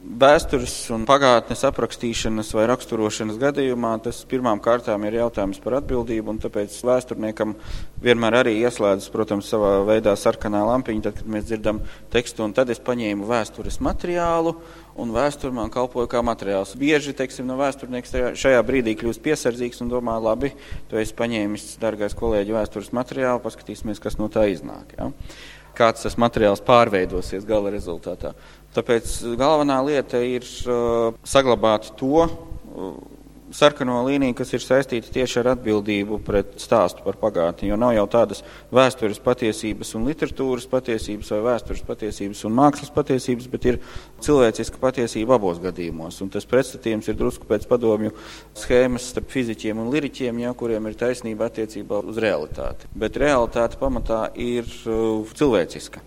vēstures 0.05 0.73
un 0.93 1.07
pagātnes 1.09 1.63
aprakstīšanas 1.65 2.51
vai 2.55 2.67
raksturošanas 2.69 3.39
gadījumā 3.41 3.95
tas 4.05 4.21
pirmām 4.29 4.61
kārtām 4.63 5.07
ir 5.09 5.17
jautājums 5.19 5.61
par 5.65 5.79
atbildību, 5.79 6.35
un 6.35 6.41
tāpēc 6.43 6.77
vēsturniekam 6.85 7.55
vienmēr 8.05 8.39
arī 8.43 8.55
ieslēdzas, 8.61 9.09
protams, 9.15 9.49
savā 9.49 9.79
veidā 9.89 10.13
sarkanā 10.21 10.61
lampiņa, 10.69 11.05
tad, 11.07 11.17
kad 11.21 11.33
mēs 11.35 11.49
dzirdam 11.49 11.81
tekstu, 12.13 12.45
un 12.45 12.53
tad 12.57 12.73
es 12.75 12.83
paņēmu 12.85 13.29
vēstures 13.31 13.81
materiālu, 13.85 14.55
un 15.01 15.15
vēsture 15.15 15.57
man 15.57 15.73
kalpoja 15.73 16.11
kā 16.13 16.23
materiāls. 16.27 16.77
Bieži, 16.79 17.17
teiksim, 17.17 17.49
no 17.49 17.57
vēsturnieks 17.61 18.15
šajā 18.41 18.63
brīdī 18.67 18.99
kļūst 19.01 19.25
piesardzīgs 19.25 19.83
un 19.85 19.93
domā, 19.93 20.19
labi, 20.23 20.53
tu 20.91 21.01
esi 21.01 21.17
paņēmis, 21.17 21.75
dargais 21.83 22.17
kolēģi, 22.19 22.59
vēstures 22.61 22.95
materiālu, 22.95 23.43
paskatīsimies, 23.45 24.03
kas 24.05 24.21
no 24.21 24.29
tā 24.33 24.47
iznāk. 24.53 24.99
Ja? 24.99 25.11
Kāds 25.75 26.05
tas 26.05 26.15
materiāls 26.23 26.61
pārveidosies 26.63 27.47
gala 27.49 27.73
rezultātā. 27.75 28.31
Tāpēc 28.75 29.19
galvenā 29.39 29.79
lieta 29.87 30.19
ir 30.27 30.47
uh, 30.67 31.15
saglabāt 31.29 31.93
to 31.99 32.25
uh, 32.25 32.95
sarkano 33.55 34.01
līniju, 34.07 34.35
kas 34.39 34.53
ir 34.57 34.63
saistīta 34.65 35.13
tieši 35.15 35.41
ar 35.43 35.51
atbildību 35.53 36.19
pret 36.27 36.57
stāstu 36.63 37.05
par 37.05 37.19
pagātni. 37.21 37.69
Jo 37.71 37.79
nav 37.81 37.95
jau 37.95 38.07
tādas 38.11 38.43
vēstures 38.75 39.21
patiesības 39.23 39.95
un 39.99 40.09
literatūras 40.09 40.67
patiesības, 40.71 41.31
vai 41.35 41.43
vēstures 41.49 41.85
patiesības 41.87 42.45
un 42.49 42.57
mākslas 42.59 42.93
patiesības, 42.95 43.51
bet 43.53 43.69
ir 43.71 43.81
cilvēciska 44.25 44.81
patiesība 44.83 45.39
abos 45.39 45.61
gadījumos. 45.63 46.19
Un 46.25 46.33
tas 46.35 46.49
pretstatījums 46.51 47.11
ir 47.11 47.19
drusku 47.21 47.47
pēc 47.51 47.69
padomju 47.71 48.15
schēmas 48.59 49.11
starp 49.13 49.31
fiziķiem 49.35 49.85
un 49.85 49.93
liriķiem, 49.95 50.43
ja, 50.47 50.55
kuriem 50.59 50.91
ir 50.91 50.99
taisnība 50.99 51.51
attiecībā 51.51 52.03
uz 52.03 52.19
realitāti. 52.23 52.91
Bet 52.99 53.21
realitāte 53.23 53.79
pamatā 53.81 54.27
ir 54.35 54.67
uh, 54.67 55.23
cilvēciska. 55.39 56.03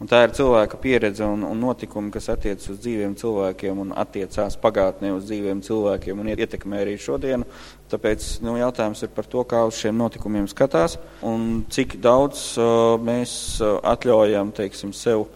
Un 0.00 0.08
tā 0.08 0.22
ir 0.24 0.32
cilvēka 0.32 0.78
pieredze 0.80 1.26
un, 1.28 1.42
un 1.44 1.58
notikumi, 1.60 2.08
kas 2.14 2.30
attiecas 2.32 2.70
uz 2.72 2.78
dzīviem 2.80 3.12
cilvēkiem 3.20 3.82
un 3.82 3.90
attiecās 4.00 4.56
pagātnē 4.62 5.10
uz 5.12 5.26
dzīviem 5.28 5.60
cilvēkiem 5.66 6.22
un 6.22 6.30
ietekmē 6.32 6.80
arī 6.80 6.94
šodienu. 6.96 7.44
Tāpēc 7.92 8.30
nu, 8.46 8.54
jautājums 8.56 9.04
ir 9.04 9.12
par 9.12 9.28
to, 9.28 9.44
kā 9.44 9.60
uz 9.68 9.76
šiem 9.76 10.00
notikumiem 10.00 10.48
skatās 10.48 10.96
un 11.20 11.66
cik 11.68 11.98
daudz 12.00 12.54
uh, 12.56 12.96
mēs 12.96 13.34
uh, 13.60 13.76
atļaujam 13.92 14.54
teiksim, 14.56 14.96
sev 14.96 15.26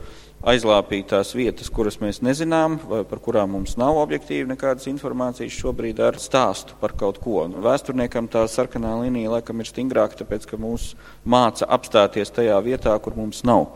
aizlāpīt 0.49 1.11
tās 1.13 1.37
vietas, 1.37 1.69
kuras 1.73 2.01
mēs 2.01 2.23
nezinām, 2.25 2.81
vai 2.89 3.05
par 3.09 3.21
kurām 3.25 3.53
mums 3.59 3.77
nav 3.81 4.01
objektīvi 4.01 4.49
nekādas 4.49 4.89
informācijas 4.89 5.61
šobrīd 5.61 6.01
ar 6.05 6.17
stāstu 6.21 6.77
par 6.81 6.97
kaut 6.97 7.21
ko. 7.21 7.45
Vēsturniekam 7.65 8.33
tā 8.33 8.49
sarkanā 8.49 8.97
līnija 9.05 9.37
laikam 9.37 9.61
ir 9.61 9.69
stingrāka, 9.69 10.23
tāpēc 10.25 10.49
ka 10.49 10.61
mūs 10.61 10.95
māca 11.25 11.69
apstāties 11.69 12.33
tajā 12.33 12.61
vietā, 12.65 12.97
kur 13.05 13.17
mums 13.21 13.45
nav 13.45 13.69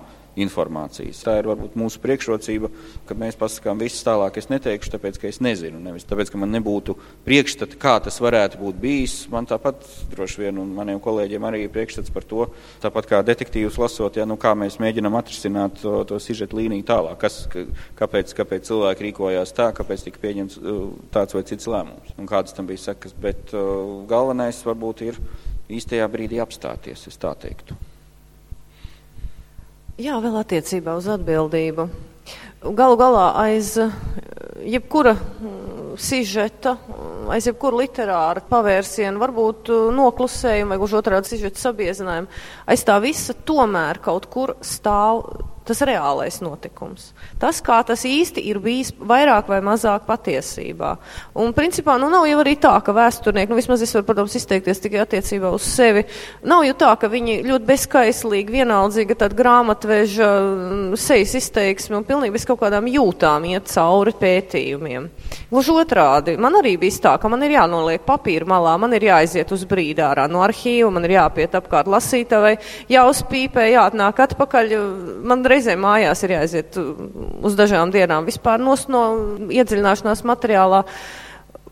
informācijas. 0.44 1.22
Tā 1.26 1.38
ir 1.40 1.48
varbūt 1.50 1.76
mūsu 1.78 2.00
priekšrocība, 2.02 2.70
ka 3.08 3.16
mēs 3.18 3.38
pasakām 3.38 3.80
viss 3.82 4.04
tālāk. 4.06 4.38
Es 4.40 4.50
neteikšu, 4.52 4.92
tāpēc, 4.94 5.18
ka 5.20 5.28
es 5.30 5.40
nezinu, 5.44 5.80
nevis 5.82 6.06
tāpēc, 6.08 6.32
ka 6.32 6.40
man 6.40 6.52
nebūtu 6.54 6.96
priekšstata, 7.26 7.78
kā 7.80 7.96
tas 8.04 8.20
varētu 8.22 8.60
būt 8.62 8.80
bijis. 8.82 9.16
Man 9.32 9.48
tāpat 9.50 9.84
droši 10.12 10.44
vien 10.44 10.60
un 10.62 10.70
maniem 10.76 11.00
kolēģiem 11.02 11.48
arī 11.48 11.64
ir 11.66 11.74
priekšstats 11.74 12.14
par 12.14 12.26
to, 12.28 12.48
tāpat 12.82 13.10
kā 13.10 13.22
detektīvus 13.26 13.80
lasot, 13.80 14.20
ja, 14.20 14.26
nu, 14.28 14.38
kā 14.40 14.54
mēs 14.58 14.78
mēģinam 14.82 15.18
atrisināt 15.18 15.82
to, 15.82 16.00
to 16.08 16.20
sižetu 16.22 16.60
līniju 16.60 16.86
tālāk, 16.88 17.18
kas, 17.22 17.40
kāpēc, 17.98 18.34
kāpēc 18.38 18.70
cilvēki 18.70 19.08
rīkojās 19.08 19.54
tā, 19.56 19.70
kāpēc 19.76 20.06
tika 20.08 20.22
pieņemts 20.22 20.60
uh, 20.62 20.80
tāds 21.14 21.36
vai 21.36 21.44
cits 21.48 21.70
lēmums 21.70 22.16
un 22.18 22.30
kādas 22.30 22.56
tam 22.56 22.68
bija 22.70 22.88
sekas. 22.90 23.14
Bet 23.18 23.54
uh, 23.56 24.02
galvenais 24.10 24.62
varbūt 24.66 25.06
ir 25.08 25.20
īstajā 25.68 26.08
brīdī 26.10 26.40
apstāties, 26.42 27.06
es 27.10 27.20
tā 27.20 27.34
teiktu. 27.38 27.76
Jā, 29.98 30.14
vēl 30.22 30.36
attiecībā 30.38 30.92
uz 30.94 31.08
atbildību. 31.10 31.88
Galu 32.78 32.98
galā 33.00 33.24
aiz 33.40 33.72
eh, 33.82 33.94
jebkura 34.76 35.16
mm, 35.18 35.96
sižeta, 35.98 36.76
aiz 37.34 37.48
jebkura 37.50 37.80
literāra 37.80 38.44
pavērsiena, 38.46 39.18
varbūt 39.18 39.72
eh, 39.74 39.88
noklusējuma 39.96 40.70
vai 40.70 40.78
gluži 40.78 40.98
otrādi 41.00 41.32
sižeta 41.32 41.58
sabiezinājuma, 41.64 42.30
aiz 42.70 42.86
tā 42.86 43.00
visa 43.02 43.34
tomēr 43.50 43.98
kaut 44.04 44.30
kur 44.30 44.54
stāv 44.62 45.24
tas 45.68 45.82
reālais 45.86 46.40
notikums. 46.42 47.12
Tas, 47.40 47.60
kā 47.64 47.78
tas 47.86 48.04
īsti 48.08 48.42
ir 48.50 48.60
bijis 48.62 48.90
vairāk 48.98 49.50
vai 49.50 49.60
mazāk 49.64 50.06
patiesībā. 50.08 50.94
Un, 51.38 51.52
principā, 51.56 51.98
nu, 52.00 52.08
nav 52.12 52.26
jau 52.30 52.40
arī 52.42 52.56
tā, 52.60 52.74
ka 52.84 52.94
vēsturnieki, 52.96 53.52
nu, 53.52 53.58
vismaz 53.60 53.84
es 53.84 53.94
varu, 53.96 54.06
protams, 54.08 54.36
izteikties 54.38 54.82
tikai 54.84 55.02
attiecībā 55.04 55.52
uz 55.54 55.66
sevi, 55.68 56.04
nav 56.48 56.64
jau 56.66 56.76
tā, 56.84 56.94
ka 57.00 57.10
viņi 57.12 57.40
ļoti 57.48 57.68
bezskaislīgi, 57.68 58.56
vienaldzīga 58.60 59.18
tāda 59.24 59.38
grāmatveža 59.38 60.30
mm, 60.38 60.98
sejas 61.00 61.36
izteiksme 61.42 62.00
un 62.00 62.08
pilnīgi 62.08 62.36
bez 62.38 62.48
kaut 62.48 62.62
kādām 62.62 62.88
jūtām 62.90 63.48
iet 63.52 63.70
cauri 63.72 64.16
pētījumiem. 64.18 65.10
Gluži 65.48 65.72
otrādi, 65.80 66.34
man 66.36 66.58
arī 66.58 66.74
bija 66.76 67.00
tā, 67.06 67.14
ka 67.16 67.28
man 67.32 67.40
ir 67.46 67.54
jānoliek 67.54 68.02
papīra 68.04 68.44
malā, 68.50 68.74
man 68.80 68.92
ir 68.92 69.06
jāaiziet 69.06 69.48
uz 69.56 69.62
brīdi 69.68 70.02
ārā 70.04 70.26
no 70.28 70.42
arhīva, 70.44 70.90
man 70.92 71.06
ir 71.08 71.14
jāpiet 71.14 71.56
apkārt 71.56 71.88
lasītavai, 71.88 72.58
jāuzpīpē, 72.92 73.64
jāatnāk 73.72 74.20
atpakaļ. 74.26 74.74
Man 75.24 75.46
reizēm 75.48 75.80
mājās 75.80 76.24
ir 76.26 76.34
jāaiziet 76.36 76.76
uz 76.76 77.56
dažām 77.56 77.94
dienām 77.94 78.28
vispār 78.28 78.60
no 78.60 78.76
iedziļināšanās 79.48 80.20
materiālā. 80.28 80.82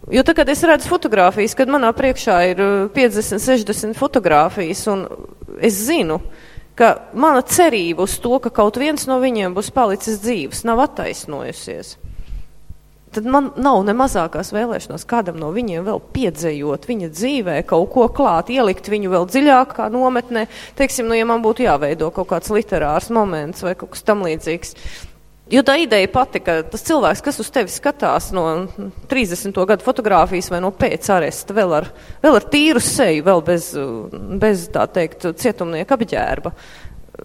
Jo 0.08 0.24
tad, 0.24 0.38
kad 0.40 0.48
es 0.48 0.64
redzu 0.64 0.88
fotogrāfijas, 0.94 1.58
kad 1.58 1.68
manā 1.68 1.92
priekšā 1.92 2.38
ir 2.54 2.64
50, 2.96 3.44
60 3.44 4.00
fotogrāfijas, 4.00 4.86
un 4.88 5.04
es 5.60 5.82
zinu, 5.84 6.22
ka 6.78 6.94
mana 7.12 7.44
cerība 7.44 8.08
uz 8.08 8.16
to, 8.24 8.38
ka 8.40 8.54
kaut 8.56 8.80
viens 8.80 9.04
no 9.10 9.20
viņiem 9.20 9.52
būs 9.52 9.68
palicis 9.76 10.22
dzīves, 10.24 10.64
nav 10.64 10.80
attaisnojusies 10.88 11.96
tad 13.16 13.26
man 13.32 13.48
nav 13.56 13.80
ne 13.86 13.94
mazākās 13.96 14.52
vēlēšanās 14.52 15.06
kādam 15.08 15.38
no 15.40 15.48
viņiem 15.54 15.86
vēl 15.86 16.02
piedzējot 16.12 16.86
viņa 16.90 17.10
dzīvē, 17.14 17.56
kaut 17.68 17.88
ko 17.94 18.06
klāt, 18.12 18.52
ielikt 18.52 18.90
viņu 18.92 19.12
vēl 19.14 19.26
dziļākā 19.32 19.88
nometnē. 19.94 20.46
Teiksim, 20.76 21.08
nu, 21.08 21.16
ja 21.16 21.24
man 21.28 21.44
būtu 21.44 21.64
jāveido 21.64 22.10
kaut 22.12 22.28
kāds 22.34 22.52
literārs 22.52 23.08
moments 23.14 23.64
vai 23.64 23.72
kaut 23.78 23.94
kas 23.94 24.04
tam 24.04 24.26
līdzīgs. 24.26 24.76
Jo 25.48 25.62
tā 25.62 25.76
ideja 25.78 26.08
pati, 26.10 26.40
ka 26.42 26.58
tas 26.66 26.82
cilvēks, 26.84 27.22
kas 27.22 27.36
uz 27.40 27.48
tevi 27.54 27.70
skatās 27.70 28.32
no 28.34 28.46
30. 29.08 29.60
gadu 29.70 29.86
fotografijas 29.86 30.50
vai 30.50 30.58
no 30.64 30.72
pēc 30.74 31.06
aresta, 31.14 31.54
vēl 31.54 31.76
ar, 31.78 31.86
vēl 32.24 32.40
ar 32.40 32.48
tīru 32.50 32.82
seju, 32.82 33.22
vēl 33.28 33.44
bez, 33.46 33.70
bez 34.42 34.66
tā 34.74 34.88
teikt, 34.90 35.28
cietumnieka 35.38 35.94
apģērba, 35.94 36.50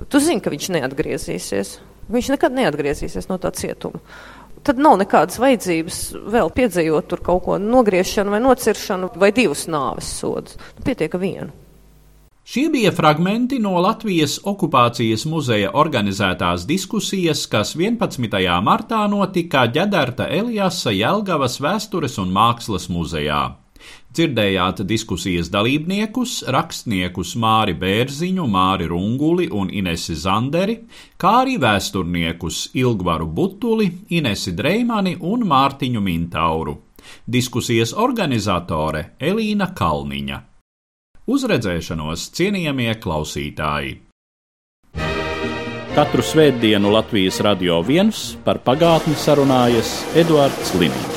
tu 0.08 0.22
zini, 0.22 0.40
ka 0.40 0.54
viņš 0.54 0.70
neatgriezīsies. 0.78 1.80
Viņš 2.12 2.30
nekad 2.34 2.54
neatgriezīsies 2.54 3.28
no 3.30 3.40
tā 3.42 3.50
cietuma 3.56 4.02
tad 4.64 4.82
nav 4.82 5.00
nekādas 5.02 5.40
vajadzības 5.42 6.02
vēl 6.34 6.52
piedzējot 6.56 7.10
tur 7.10 7.24
kaut 7.26 7.44
ko 7.48 7.58
nogriešanu 7.62 8.36
vai 8.36 8.42
nociršanu 8.44 9.14
vai 9.22 9.32
divus 9.36 9.68
nāves 9.72 10.14
sodus. 10.22 10.58
Nu, 10.78 10.86
pietiek 10.86 11.18
vienu. 11.22 11.52
Šie 12.44 12.70
bija 12.74 12.90
fragmenti 12.92 13.60
no 13.62 13.76
Latvijas 13.80 14.40
okupācijas 14.50 15.28
muzeja 15.30 15.70
organizētās 15.78 16.66
diskusijas, 16.68 17.46
kas 17.48 17.76
11. 17.78 18.28
martā 18.66 19.06
notika 19.08 19.68
Ģedarta 19.70 20.26
Elijasa 20.26 20.92
Jelgavas 20.92 21.60
vēstures 21.62 22.18
un 22.20 22.34
mākslas 22.34 22.90
muzejā. 22.90 23.61
Dzirdējāt 24.12 24.82
diskusijas 24.84 25.48
dalībniekus, 25.54 26.42
rakstniekus 26.52 27.30
Māri 27.40 27.78
Bērziņu, 27.80 28.44
Māri 28.44 28.90
Runguli 28.92 29.48
un 29.56 29.70
Inesi 29.72 30.18
Zanderi, 30.20 30.82
kā 31.16 31.38
arī 31.46 31.56
vēsturniekus 31.64 32.74
Ilgvaru 32.76 33.30
Butuli, 33.32 33.88
Inesi 34.18 34.52
Dreimani 34.52 35.16
un 35.16 35.48
Mārtiņu 35.48 36.04
Mintauru. 36.04 36.76
Diskusijas 37.24 37.96
organizatore 37.96 39.14
Elīna 39.16 39.72
Kalniņa. 39.72 40.42
Uz 41.32 41.48
redzēšanos, 41.48 42.28
cienījamie 42.36 42.92
klausītāji! 43.00 43.96
Katru 45.96 46.24
svētdienu 46.24 46.92
Latvijas 46.92 47.40
radio 47.44 47.80
viens 47.84 48.30
par 48.44 48.60
pagātni 48.68 49.16
sarunājas 49.20 49.96
Eduards 50.20 50.76
Liniņš. 50.80 51.11